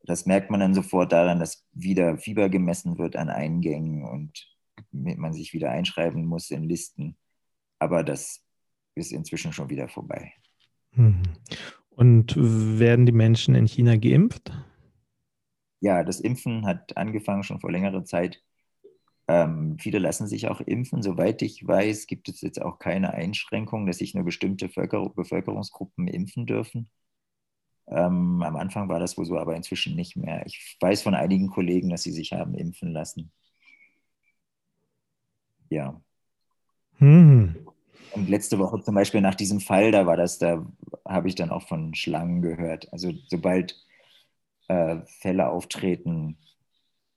Das 0.03 0.25
merkt 0.25 0.51
man 0.51 0.59
dann 0.59 0.75
sofort 0.75 1.11
daran, 1.11 1.39
dass 1.39 1.65
wieder 1.71 2.17
Fieber 2.17 2.49
gemessen 2.49 2.97
wird 2.97 3.15
an 3.15 3.29
Eingängen 3.29 4.03
und 4.03 4.54
man 5.03 5.33
sich 5.33 5.53
wieder 5.53 5.71
einschreiben 5.71 6.25
muss 6.25 6.51
in 6.51 6.63
Listen. 6.63 7.17
Aber 7.79 8.03
das 8.03 8.43
ist 8.95 9.11
inzwischen 9.11 9.53
schon 9.53 9.69
wieder 9.69 9.87
vorbei. 9.87 10.33
Mhm. 10.93 11.23
Und 11.89 12.35
werden 12.37 13.05
die 13.05 13.11
Menschen 13.11 13.55
in 13.55 13.67
China 13.67 13.95
geimpft? 13.95 14.51
Ja, 15.81 16.03
das 16.03 16.19
Impfen 16.19 16.65
hat 16.65 16.97
angefangen 16.97 17.43
schon 17.43 17.59
vor 17.59 17.71
längerer 17.71 18.03
Zeit. 18.03 18.41
Ähm, 19.27 19.77
viele 19.79 19.99
lassen 19.99 20.27
sich 20.27 20.47
auch 20.47 20.61
impfen. 20.61 21.01
Soweit 21.01 21.41
ich 21.41 21.65
weiß, 21.65 22.07
gibt 22.07 22.29
es 22.29 22.41
jetzt 22.41 22.61
auch 22.61 22.79
keine 22.79 23.13
Einschränkung, 23.13 23.85
dass 23.85 23.97
sich 23.97 24.13
nur 24.13 24.23
bestimmte 24.23 24.69
Völker 24.69 25.09
Bevölkerungsgruppen 25.09 26.07
impfen 26.07 26.45
dürfen. 26.45 26.89
Ähm, 27.87 28.41
am 28.41 28.55
Anfang 28.55 28.89
war 28.89 28.99
das 28.99 29.17
wohl 29.17 29.25
so, 29.25 29.37
aber 29.37 29.55
inzwischen 29.55 29.95
nicht 29.95 30.15
mehr. 30.15 30.45
Ich 30.45 30.77
weiß 30.79 31.01
von 31.01 31.15
einigen 31.15 31.49
Kollegen, 31.49 31.89
dass 31.89 32.03
sie 32.03 32.11
sich 32.11 32.33
haben 32.33 32.55
impfen 32.55 32.91
lassen 32.91 33.31
ja. 35.69 36.01
Hm. 36.97 37.55
Und 38.11 38.29
letzte 38.29 38.59
Woche 38.59 38.81
zum 38.81 38.95
Beispiel 38.95 39.21
nach 39.21 39.35
diesem 39.35 39.59
Fall, 39.59 39.91
da 39.91 40.05
war 40.05 40.15
das, 40.15 40.37
da 40.37 40.65
habe 41.05 41.27
ich 41.27 41.35
dann 41.35 41.49
auch 41.49 41.67
von 41.67 41.93
Schlangen 41.95 42.41
gehört. 42.41 42.91
Also 42.93 43.11
sobald 43.27 43.75
äh, 44.69 44.97
Fälle 45.19 45.49
auftreten, 45.49 46.37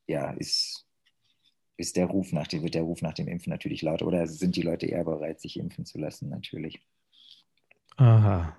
ja, 0.08 0.30
ist, 0.32 0.86
ist 1.76 1.96
der 1.96 2.06
Ruf 2.06 2.32
nach 2.32 2.48
dem, 2.48 2.62
wird 2.62 2.74
der 2.74 2.82
Ruf 2.82 3.00
nach 3.02 3.14
dem 3.14 3.28
Impfen 3.28 3.50
natürlich 3.50 3.82
laut. 3.82 4.02
Oder 4.02 4.26
sind 4.26 4.56
die 4.56 4.62
Leute 4.62 4.86
eher 4.86 5.04
bereit, 5.04 5.40
sich 5.40 5.58
impfen 5.58 5.84
zu 5.84 5.98
lassen, 5.98 6.28
natürlich. 6.30 6.80
Aha. 7.96 8.56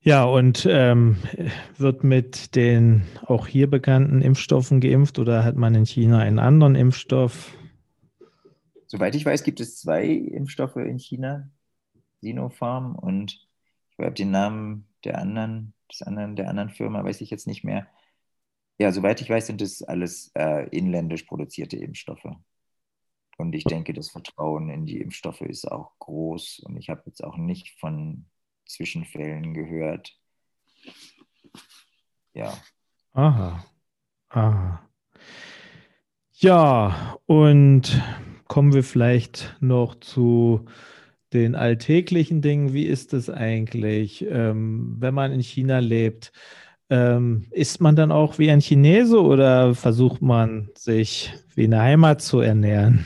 Ja, 0.00 0.24
und 0.24 0.66
ähm, 0.70 1.16
wird 1.76 2.04
mit 2.04 2.54
den 2.54 3.02
auch 3.26 3.46
hier 3.46 3.68
bekannten 3.68 4.22
Impfstoffen 4.22 4.80
geimpft 4.80 5.18
oder 5.18 5.44
hat 5.44 5.56
man 5.56 5.74
in 5.74 5.86
China 5.86 6.18
einen 6.18 6.38
anderen 6.38 6.74
Impfstoff? 6.74 7.57
Soweit 8.88 9.14
ich 9.14 9.24
weiß, 9.24 9.44
gibt 9.44 9.60
es 9.60 9.78
zwei 9.78 10.06
Impfstoffe 10.06 10.76
in 10.76 10.98
China, 10.98 11.50
Sinopharm 12.20 12.96
und 12.96 13.46
ich 13.92 14.14
den 14.14 14.30
Namen 14.30 14.88
der 15.04 15.18
anderen, 15.18 15.74
des 15.92 16.02
anderen, 16.02 16.36
der 16.36 16.48
anderen 16.48 16.70
Firma, 16.70 17.04
weiß 17.04 17.20
ich 17.20 17.30
jetzt 17.30 17.46
nicht 17.46 17.64
mehr. 17.64 17.86
Ja, 18.78 18.90
soweit 18.90 19.20
ich 19.20 19.28
weiß, 19.28 19.46
sind 19.46 19.60
es 19.60 19.82
alles 19.82 20.30
äh, 20.34 20.68
inländisch 20.70 21.24
produzierte 21.24 21.76
Impfstoffe. 21.76 22.28
Und 23.36 23.54
ich 23.54 23.64
denke, 23.64 23.92
das 23.92 24.10
Vertrauen 24.10 24.70
in 24.70 24.86
die 24.86 25.00
Impfstoffe 25.00 25.42
ist 25.42 25.70
auch 25.70 25.98
groß. 25.98 26.60
Und 26.60 26.76
ich 26.76 26.88
habe 26.88 27.02
jetzt 27.06 27.22
auch 27.22 27.36
nicht 27.36 27.78
von 27.78 28.26
Zwischenfällen 28.66 29.54
gehört. 29.54 30.16
Ja. 32.32 32.56
Aha. 33.12 33.64
Aha. 34.30 34.88
Ja, 36.32 37.18
und 37.26 38.02
kommen 38.48 38.72
wir 38.74 38.82
vielleicht 38.82 39.56
noch 39.60 39.94
zu 40.00 40.64
den 41.32 41.54
alltäglichen 41.54 42.42
Dingen. 42.42 42.72
Wie 42.72 42.86
ist 42.86 43.12
es 43.12 43.30
eigentlich, 43.30 44.24
ähm, 44.28 44.96
wenn 44.98 45.14
man 45.14 45.32
in 45.32 45.42
China 45.42 45.78
lebt? 45.78 46.32
Ähm, 46.90 47.46
isst 47.50 47.80
man 47.82 47.96
dann 47.96 48.10
auch 48.10 48.38
wie 48.38 48.50
ein 48.50 48.60
Chinese 48.60 49.22
oder 49.22 49.74
versucht 49.74 50.22
man 50.22 50.70
sich 50.74 51.34
wie 51.54 51.64
eine 51.64 51.82
Heimat 51.82 52.22
zu 52.22 52.40
ernähren? 52.40 53.04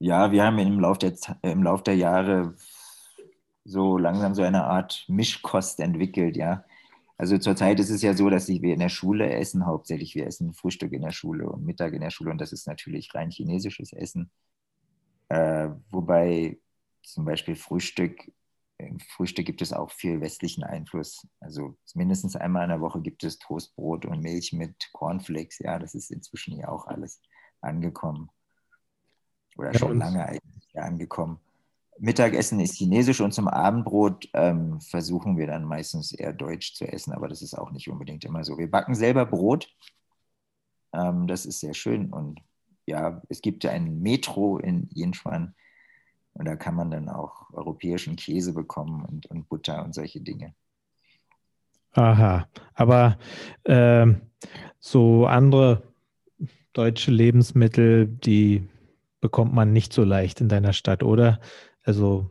Ja, 0.00 0.30
wir 0.32 0.44
haben 0.44 0.58
im 0.58 0.80
Laufe 0.80 0.98
der, 1.00 1.14
im 1.42 1.62
Lauf 1.62 1.82
der 1.82 1.96
Jahre 1.96 2.54
so 3.64 3.98
langsam 3.98 4.34
so 4.34 4.42
eine 4.42 4.64
Art 4.64 5.04
Mischkost 5.08 5.80
entwickelt, 5.80 6.36
ja. 6.36 6.64
Also 7.18 7.36
zurzeit 7.36 7.80
ist 7.80 7.90
es 7.90 8.00
ja 8.00 8.14
so, 8.14 8.30
dass 8.30 8.48
wir 8.48 8.72
in 8.72 8.78
der 8.78 8.88
Schule 8.88 9.28
essen, 9.28 9.66
hauptsächlich 9.66 10.14
wir 10.14 10.26
essen 10.26 10.54
Frühstück 10.54 10.92
in 10.92 11.02
der 11.02 11.10
Schule 11.10 11.48
und 11.50 11.64
Mittag 11.64 11.92
in 11.92 12.00
der 12.00 12.10
Schule 12.10 12.30
und 12.30 12.40
das 12.40 12.52
ist 12.52 12.68
natürlich 12.68 13.12
rein 13.12 13.30
chinesisches 13.30 13.92
Essen. 13.92 14.30
Äh, 15.28 15.70
wobei 15.90 16.58
zum 17.02 17.24
Beispiel 17.24 17.56
Frühstück, 17.56 18.32
im 18.78 19.00
Frühstück 19.00 19.46
gibt 19.46 19.62
es 19.62 19.72
auch 19.72 19.90
viel 19.90 20.20
westlichen 20.20 20.62
Einfluss. 20.62 21.26
Also 21.40 21.76
mindestens 21.94 22.36
einmal 22.36 22.62
in 22.62 22.70
der 22.70 22.80
Woche 22.80 23.02
gibt 23.02 23.24
es 23.24 23.40
Toastbrot 23.40 24.06
und 24.06 24.20
Milch 24.20 24.52
mit 24.52 24.76
Cornflakes. 24.92 25.58
Ja, 25.58 25.80
das 25.80 25.94
ist 25.96 26.12
inzwischen 26.12 26.56
ja 26.56 26.68
auch 26.68 26.86
alles 26.86 27.20
angekommen. 27.60 28.30
Oder 29.56 29.72
ja, 29.72 29.78
schon 29.78 29.98
lange 29.98 30.24
eigentlich 30.24 30.78
angekommen. 30.78 31.40
Mittagessen 32.00 32.60
ist 32.60 32.76
chinesisch 32.76 33.20
und 33.20 33.32
zum 33.32 33.48
Abendbrot 33.48 34.28
ähm, 34.34 34.80
versuchen 34.80 35.36
wir 35.36 35.46
dann 35.46 35.64
meistens 35.64 36.12
eher 36.12 36.32
deutsch 36.32 36.74
zu 36.74 36.86
essen, 36.86 37.12
aber 37.12 37.28
das 37.28 37.42
ist 37.42 37.54
auch 37.54 37.70
nicht 37.70 37.88
unbedingt 37.88 38.24
immer 38.24 38.44
so. 38.44 38.58
Wir 38.58 38.70
backen 38.70 38.94
selber 38.94 39.26
Brot. 39.26 39.68
Ähm, 40.92 41.26
das 41.26 41.46
ist 41.46 41.60
sehr 41.60 41.74
schön 41.74 42.12
und 42.12 42.40
ja, 42.86 43.20
es 43.28 43.42
gibt 43.42 43.64
ja 43.64 43.70
ein 43.70 44.00
Metro 44.00 44.58
in 44.58 44.88
Jinchuan 44.92 45.54
und 46.32 46.46
da 46.46 46.56
kann 46.56 46.74
man 46.74 46.90
dann 46.90 47.08
auch 47.08 47.50
europäischen 47.52 48.16
Käse 48.16 48.54
bekommen 48.54 49.04
und, 49.04 49.26
und 49.26 49.48
Butter 49.48 49.84
und 49.84 49.94
solche 49.94 50.20
Dinge. 50.20 50.54
Aha, 51.92 52.48
aber 52.74 53.18
äh, 53.64 54.06
so 54.78 55.26
andere 55.26 55.82
deutsche 56.72 57.10
Lebensmittel, 57.10 58.06
die 58.06 58.68
bekommt 59.20 59.52
man 59.52 59.72
nicht 59.72 59.92
so 59.92 60.04
leicht 60.04 60.40
in 60.40 60.48
deiner 60.48 60.72
Stadt, 60.72 61.02
oder? 61.02 61.40
Also 61.88 62.30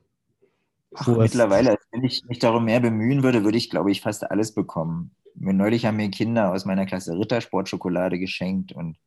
Ach, 0.94 1.08
mittlerweile, 1.08 1.80
wenn 1.92 2.04
ich 2.04 2.24
mich 2.26 2.38
darum 2.38 2.66
mehr 2.66 2.80
bemühen 2.80 3.24
würde, 3.24 3.44
würde 3.44 3.58
ich, 3.58 3.72
glaube 3.72 3.90
ich, 3.92 4.02
fast 4.02 4.30
alles 4.30 4.54
bekommen. 4.54 5.16
Neulich 5.34 5.88
haben 5.88 5.98
mir 5.98 6.12
Kinder 6.12 6.52
aus 6.52 6.66
meiner 6.66 6.86
Klasse 6.86 7.18
Rittersportschokolade 7.18 8.20
geschenkt 8.20 8.72
und 8.72 9.00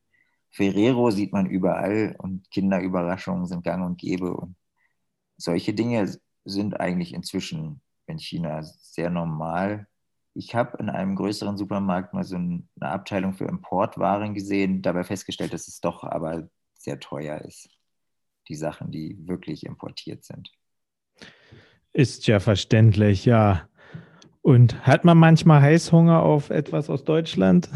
Ferrero 0.51 1.13
sieht 1.13 1.33
man 1.33 1.47
überall 1.47 2.17
und 2.19 2.51
Kinderüberraschungen 2.51 3.47
sind 3.47 3.63
gang 3.63 3.85
und 3.87 3.97
gäbe. 3.97 4.35
Und 4.35 4.57
solche 5.37 5.73
Dinge 5.73 6.13
sind 6.45 6.81
eigentlich 6.81 7.15
inzwischen 7.15 7.81
in 8.09 8.19
China 8.19 8.65
sehr 8.65 9.09
normal. 9.09 9.87
Ich 10.35 10.57
habe 10.57 10.79
in 10.79 10.91
einem 10.91 11.15
größeren 11.15 11.57
Supermarkt 11.57 12.13
mal 12.13 12.25
so 12.25 12.35
eine 12.35 12.65
Abteilung 12.81 13.35
für 13.35 13.45
Importwaren 13.45 14.35
gesehen, 14.35 14.83
dabei 14.83 15.05
festgestellt, 15.05 15.53
dass 15.53 15.69
es 15.69 15.81
doch 15.81 16.03
aber 16.03 16.49
sehr 16.75 16.99
teuer 16.99 17.41
ist 17.43 17.69
die 18.51 18.57
Sachen, 18.57 18.91
die 18.91 19.17
wirklich 19.27 19.65
importiert 19.65 20.25
sind. 20.25 20.53
Ist 21.93 22.27
ja 22.27 22.41
verständlich, 22.41 23.25
ja. 23.25 23.69
Und 24.43 24.87
hat 24.87 25.05
man 25.05 25.19
manchmal 25.19 25.61
Heißhunger 25.61 26.23
auf 26.23 26.51
etwas 26.51 26.91
aus 26.91 27.05
Deutschland? 27.05 27.69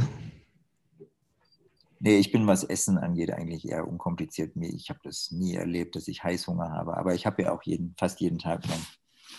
Nee, 2.00 2.18
ich 2.18 2.32
bin, 2.32 2.46
was 2.46 2.64
Essen 2.64 2.98
angeht, 2.98 3.32
eigentlich 3.32 3.66
eher 3.68 3.88
unkompliziert. 3.88 4.52
Ich 4.56 4.90
habe 4.90 5.00
das 5.04 5.30
nie 5.30 5.54
erlebt, 5.54 5.96
dass 5.96 6.06
ich 6.06 6.22
Heißhunger 6.22 6.70
habe. 6.70 6.96
Aber 6.96 7.14
ich 7.14 7.24
habe 7.24 7.42
ja 7.42 7.52
auch 7.52 7.62
jeden, 7.62 7.94
fast 7.98 8.20
jeden 8.20 8.38
Tag 8.38 8.66
mein 8.68 8.80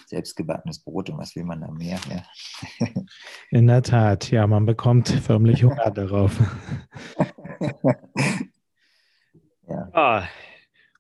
selbstgebackenes 0.08 0.80
Brot 0.80 1.10
und 1.10 1.18
was 1.18 1.36
will 1.36 1.44
man 1.44 1.62
da 1.62 1.70
mehr? 1.72 2.00
Ja. 2.10 2.24
In 3.50 3.68
der 3.68 3.82
Tat, 3.82 4.32
ja, 4.32 4.48
man 4.48 4.66
bekommt 4.66 5.10
förmlich 5.10 5.64
Hunger 5.64 5.92
darauf. 5.92 6.40
ja. 9.68 9.90
Ah, 9.94 10.24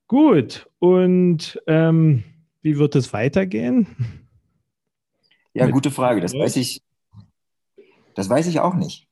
Gut, 0.08 0.70
und 0.80 1.60
ähm, 1.66 2.24
wie 2.62 2.78
wird 2.78 2.96
es 2.96 3.12
weitergehen? 3.12 3.88
Ja, 5.54 5.68
gute 5.68 5.90
Frage. 5.90 6.22
Das 6.22 6.34
weiß 6.34 6.58
ich. 6.58 6.84
Das 8.14 8.30
weiß 8.30 8.48
ich 8.48 8.60
auch 8.60 8.76
nicht. 8.76 9.08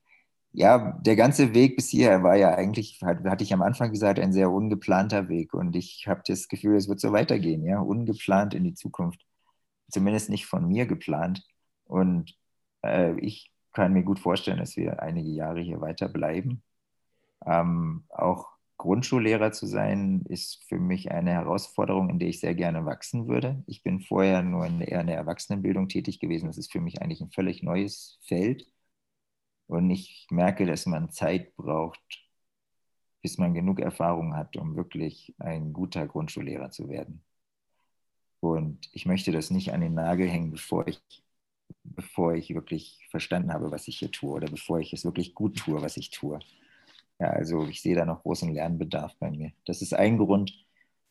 Ja, 0.52 0.92
der 1.00 1.16
ganze 1.16 1.52
Weg 1.52 1.74
bis 1.74 1.88
hierher 1.88 2.22
war 2.22 2.36
ja 2.36 2.54
eigentlich, 2.54 3.00
hatte 3.02 3.42
ich 3.42 3.52
am 3.52 3.62
Anfang 3.62 3.90
gesagt, 3.90 4.20
ein 4.20 4.32
sehr 4.32 4.52
ungeplanter 4.52 5.28
Weg. 5.28 5.52
Und 5.52 5.74
ich 5.74 6.06
habe 6.06 6.22
das 6.26 6.46
Gefühl, 6.46 6.76
es 6.76 6.88
wird 6.88 7.00
so 7.00 7.12
weitergehen, 7.12 7.64
ja, 7.64 7.80
ungeplant 7.80 8.54
in 8.54 8.62
die 8.62 8.74
Zukunft. 8.74 9.26
Zumindest 9.90 10.30
nicht 10.30 10.46
von 10.46 10.68
mir 10.68 10.86
geplant. 10.86 11.44
Und 11.86 12.36
äh, 12.84 13.18
ich 13.18 13.50
kann 13.72 13.92
mir 13.92 14.04
gut 14.04 14.20
vorstellen, 14.20 14.58
dass 14.58 14.76
wir 14.76 15.02
einige 15.02 15.30
Jahre 15.30 15.60
hier 15.60 15.80
weiterbleiben. 15.80 16.62
Ähm, 17.44 18.04
auch 18.10 18.53
Grundschullehrer 18.76 19.52
zu 19.52 19.66
sein, 19.66 20.24
ist 20.28 20.64
für 20.68 20.78
mich 20.78 21.10
eine 21.10 21.30
Herausforderung, 21.30 22.10
in 22.10 22.18
der 22.18 22.28
ich 22.28 22.40
sehr 22.40 22.54
gerne 22.54 22.84
wachsen 22.84 23.28
würde. 23.28 23.62
Ich 23.66 23.82
bin 23.82 24.00
vorher 24.00 24.42
nur 24.42 24.66
in, 24.66 24.80
eher 24.80 25.00
in 25.00 25.06
der 25.06 25.16
Erwachsenenbildung 25.16 25.88
tätig 25.88 26.18
gewesen. 26.20 26.46
Das 26.46 26.58
ist 26.58 26.72
für 26.72 26.80
mich 26.80 27.00
eigentlich 27.00 27.20
ein 27.20 27.30
völlig 27.30 27.62
neues 27.62 28.18
Feld. 28.22 28.66
Und 29.66 29.90
ich 29.90 30.26
merke, 30.30 30.66
dass 30.66 30.86
man 30.86 31.10
Zeit 31.10 31.56
braucht, 31.56 32.00
bis 33.22 33.38
man 33.38 33.54
genug 33.54 33.80
Erfahrung 33.80 34.36
hat, 34.36 34.56
um 34.56 34.76
wirklich 34.76 35.34
ein 35.38 35.72
guter 35.72 36.06
Grundschullehrer 36.06 36.70
zu 36.70 36.88
werden. 36.88 37.24
Und 38.40 38.90
ich 38.92 39.06
möchte 39.06 39.32
das 39.32 39.50
nicht 39.50 39.72
an 39.72 39.80
den 39.80 39.94
Nagel 39.94 40.28
hängen, 40.28 40.50
bevor 40.50 40.86
ich, 40.86 41.00
bevor 41.82 42.34
ich 42.34 42.54
wirklich 42.54 43.06
verstanden 43.10 43.52
habe, 43.52 43.70
was 43.70 43.88
ich 43.88 43.98
hier 43.98 44.10
tue 44.10 44.32
oder 44.32 44.48
bevor 44.48 44.80
ich 44.80 44.92
es 44.92 45.04
wirklich 45.04 45.34
gut 45.34 45.56
tue, 45.56 45.80
was 45.80 45.96
ich 45.96 46.10
tue. 46.10 46.40
Ja, 47.18 47.30
also 47.30 47.66
ich 47.66 47.80
sehe 47.80 47.94
da 47.94 48.04
noch 48.04 48.22
großen 48.22 48.52
Lernbedarf 48.52 49.16
bei 49.18 49.30
mir. 49.30 49.52
Das 49.64 49.82
ist 49.82 49.94
ein 49.94 50.18
Grund. 50.18 50.64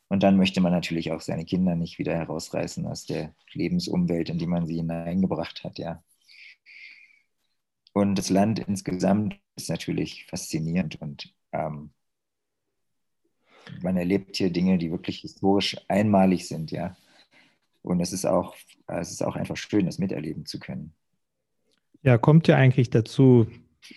Und 0.10 0.22
dann 0.22 0.38
möchte 0.38 0.62
man 0.62 0.72
natürlich 0.72 1.12
auch 1.12 1.22
seine 1.22 1.46
Kinder 1.46 1.76
nicht 1.76 1.98
wieder 1.98 2.14
herausreißen 2.14 2.86
aus 2.86 3.06
der 3.06 3.34
Lebensumwelt, 3.54 4.30
in 4.30 4.38
die 4.38 4.48
man 4.48 4.68
sie 4.68 4.76
hineingebracht 4.76 5.64
hat, 5.64 5.80
ja. 5.80 6.04
Und 7.94 8.16
das 8.16 8.30
Land 8.30 8.60
insgesamt 8.60 9.40
ist 9.56 9.70
natürlich 9.70 10.26
faszinierend 10.26 11.00
und 11.02 11.34
ähm, 11.52 11.92
man 13.82 13.98
erlebt 13.98 14.36
hier 14.38 14.52
Dinge, 14.52 14.78
die 14.78 14.92
wirklich 14.92 15.20
historisch 15.22 15.78
einmalig 15.88 16.48
sind, 16.48 16.72
ja. 16.72 16.96
Und 17.82 18.00
es 18.00 18.14
ist 18.14 18.26
auch, 18.26 18.56
es 18.88 19.12
ist 19.12 19.24
auch 19.24 19.36
einfach 19.36 19.58
schön, 19.58 19.86
das 19.86 20.00
miterleben 20.00 20.46
zu 20.46 20.60
können. 20.60 20.94
Ja, 22.02 22.18
kommt 22.18 22.48
ja 22.48 22.56
eigentlich 22.56 22.90
dazu, 22.90 23.48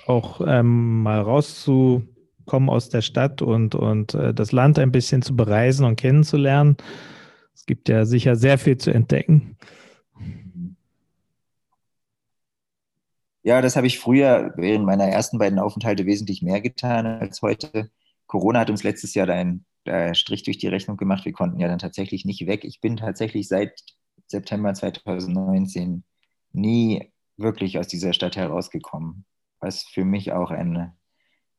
auch 0.06 0.40
ähm, 0.46 1.02
mal 1.02 1.20
rauszukommen 1.20 2.68
aus 2.68 2.88
der 2.88 3.02
Stadt 3.02 3.42
und, 3.42 3.74
und 3.74 4.14
äh, 4.14 4.34
das 4.34 4.52
Land 4.52 4.78
ein 4.78 4.92
bisschen 4.92 5.22
zu 5.22 5.36
bereisen 5.36 5.84
und 5.86 5.96
kennenzulernen. 5.96 6.76
Es 7.54 7.66
gibt 7.66 7.88
ja 7.88 8.04
sicher 8.04 8.36
sehr 8.36 8.58
viel 8.58 8.76
zu 8.76 8.90
entdecken. 8.90 9.56
Ja, 13.42 13.62
das 13.62 13.76
habe 13.76 13.86
ich 13.86 13.98
früher 13.98 14.52
während 14.56 14.84
meiner 14.84 15.04
ersten 15.04 15.38
beiden 15.38 15.58
Aufenthalte 15.58 16.04
wesentlich 16.04 16.42
mehr 16.42 16.60
getan 16.60 17.06
als 17.06 17.42
heute. 17.42 17.90
Corona 18.26 18.60
hat 18.60 18.70
uns 18.70 18.82
letztes 18.82 19.14
Jahr 19.14 19.28
einen 19.28 19.64
Strich 20.14 20.42
durch 20.42 20.58
die 20.58 20.66
Rechnung 20.66 20.96
gemacht. 20.96 21.24
Wir 21.24 21.32
konnten 21.32 21.60
ja 21.60 21.68
dann 21.68 21.78
tatsächlich 21.78 22.24
nicht 22.24 22.48
weg. 22.48 22.64
Ich 22.64 22.80
bin 22.80 22.96
tatsächlich 22.96 23.46
seit 23.46 23.80
September 24.26 24.74
2019 24.74 26.02
nie 26.52 27.12
wirklich 27.36 27.78
aus 27.78 27.86
dieser 27.86 28.12
Stadt 28.12 28.36
herausgekommen 28.36 29.24
was 29.60 29.84
für 29.84 30.04
mich 30.04 30.32
auch 30.32 30.50
eine, 30.50 30.96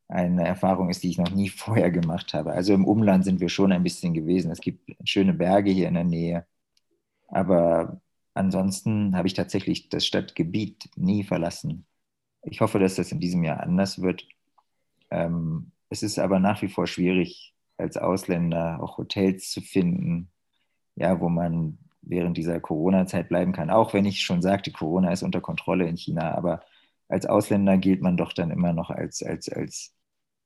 eine 0.08 0.48
Erfahrung 0.48 0.89
ist, 0.89 1.04
die 1.04 1.10
ich 1.10 1.18
noch 1.18 1.32
nie 1.32 1.50
vorher 1.64 1.91
gemacht 1.91 2.34
habe. 2.34 2.52
Also 2.52 2.74
im 2.74 2.86
Umland 2.86 3.26
sind 3.26 3.39
wir 3.39 3.50
schon 3.50 3.72
ein 3.72 3.84
bisschen 3.84 4.14
gewesen. 4.14 4.52
Es 4.52 4.62
gibt 4.62 4.95
schöne 5.04 5.34
Berge 5.34 5.72
hier 5.72 5.88
in 5.88 5.95
der 5.95 6.04
Nähe. 6.04 6.45
Aber 7.28 8.02
ansonsten 8.34 9.16
habe 9.16 9.28
ich 9.28 9.34
tatsächlich 9.34 9.89
das 9.89 10.06
Stadtgebiet 10.06 10.89
nie 10.95 11.24
verlassen. 11.24 11.86
Ich 12.43 12.62
hoffe, 12.62 12.80
dass 12.80 12.95
das 12.95 13.12
in 13.12 13.20
diesem 13.20 13.43
Jahr 13.43 13.60
anders 13.62 14.02
wird. 14.02 14.26
Ähm, 15.12 15.72
es 15.89 16.04
ist 16.04 16.20
aber 16.20 16.39
nach 16.39 16.62
wie 16.62 16.70
vor 16.70 16.88
schwierig, 16.88 17.54
als 17.78 17.98
Ausländer 17.98 18.82
auch 18.82 18.98
Hotels 18.98 19.52
zu 19.52 19.62
finden, 19.62 20.32
ja, 20.95 21.20
wo 21.20 21.30
man 21.30 21.78
während 22.02 22.38
dieser 22.38 22.60
Corona-Zeit 22.60 23.30
bleiben 23.30 23.52
kann. 23.54 23.70
Auch 23.70 23.93
wenn 23.93 24.06
ich 24.06 24.22
schon 24.22 24.41
sagte, 24.41 24.72
Corona 24.72 25.12
ist 25.12 25.24
unter 25.24 25.41
Kontrolle 25.41 25.88
in 25.88 25.98
China, 25.98 26.36
aber 26.36 26.62
als 27.10 27.26
Ausländer 27.26 27.78
gilt 27.78 28.01
man 28.01 28.18
doch 28.18 28.34
dann 28.34 28.51
immer 28.51 28.74
noch 28.74 28.89
als, 28.89 29.24
als, 29.24 29.49
als 29.49 29.93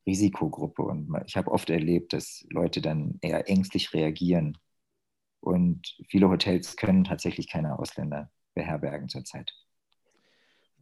Risikogruppe. 0.05 0.83
Und 0.83 1.09
ich 1.25 1.37
habe 1.37 1.51
oft 1.51 1.69
erlebt, 1.69 2.13
dass 2.13 2.45
Leute 2.49 2.81
dann 2.81 3.17
eher 3.21 3.49
ängstlich 3.49 3.93
reagieren. 3.93 4.57
Und 5.39 5.97
viele 6.07 6.29
Hotels 6.29 6.75
können 6.75 7.03
tatsächlich 7.03 7.49
keine 7.49 7.77
Ausländer 7.77 8.29
beherbergen 8.53 9.09
zurzeit. 9.09 9.51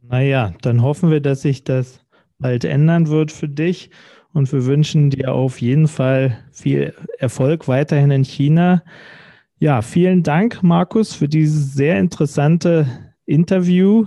Naja, 0.02 0.54
dann 0.62 0.82
hoffen 0.82 1.10
wir, 1.10 1.20
dass 1.20 1.42
sich 1.42 1.64
das 1.64 2.04
bald 2.38 2.64
ändern 2.64 3.08
wird 3.08 3.32
für 3.32 3.48
dich. 3.48 3.90
Und 4.32 4.52
wir 4.52 4.64
wünschen 4.64 5.10
dir 5.10 5.32
auf 5.32 5.60
jeden 5.60 5.88
Fall 5.88 6.44
viel 6.52 6.94
Erfolg 7.18 7.68
weiterhin 7.68 8.10
in 8.10 8.24
China. 8.24 8.82
Ja, 9.58 9.82
vielen 9.82 10.22
Dank, 10.22 10.62
Markus, 10.62 11.14
für 11.14 11.28
dieses 11.28 11.74
sehr 11.74 11.98
interessante 11.98 13.14
Interview. 13.26 14.06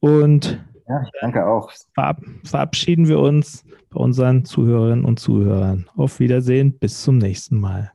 Und 0.00 0.58
ja, 0.90 1.04
danke 1.20 1.46
auch. 1.46 1.70
verabschieden 2.44 3.06
wir 3.06 3.20
uns 3.20 3.64
bei 3.90 4.00
unseren 4.00 4.44
Zuhörerinnen 4.44 5.04
und 5.04 5.20
Zuhörern. 5.20 5.88
Auf 5.96 6.18
Wiedersehen, 6.18 6.78
bis 6.78 7.02
zum 7.02 7.18
nächsten 7.18 7.60
Mal. 7.60 7.92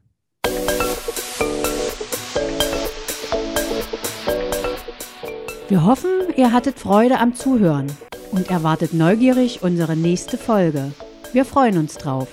Wir 5.68 5.84
hoffen, 5.84 6.12
ihr 6.38 6.54
hattet 6.54 6.80
Freude 6.80 7.20
am 7.20 7.34
Zuhören 7.34 7.88
und 8.32 8.50
erwartet 8.50 8.94
neugierig 8.94 9.62
unsere 9.62 9.96
nächste 9.96 10.38
Folge. 10.38 10.92
Wir 11.34 11.44
freuen 11.44 11.78
uns 11.78 11.96
drauf. 11.96 12.28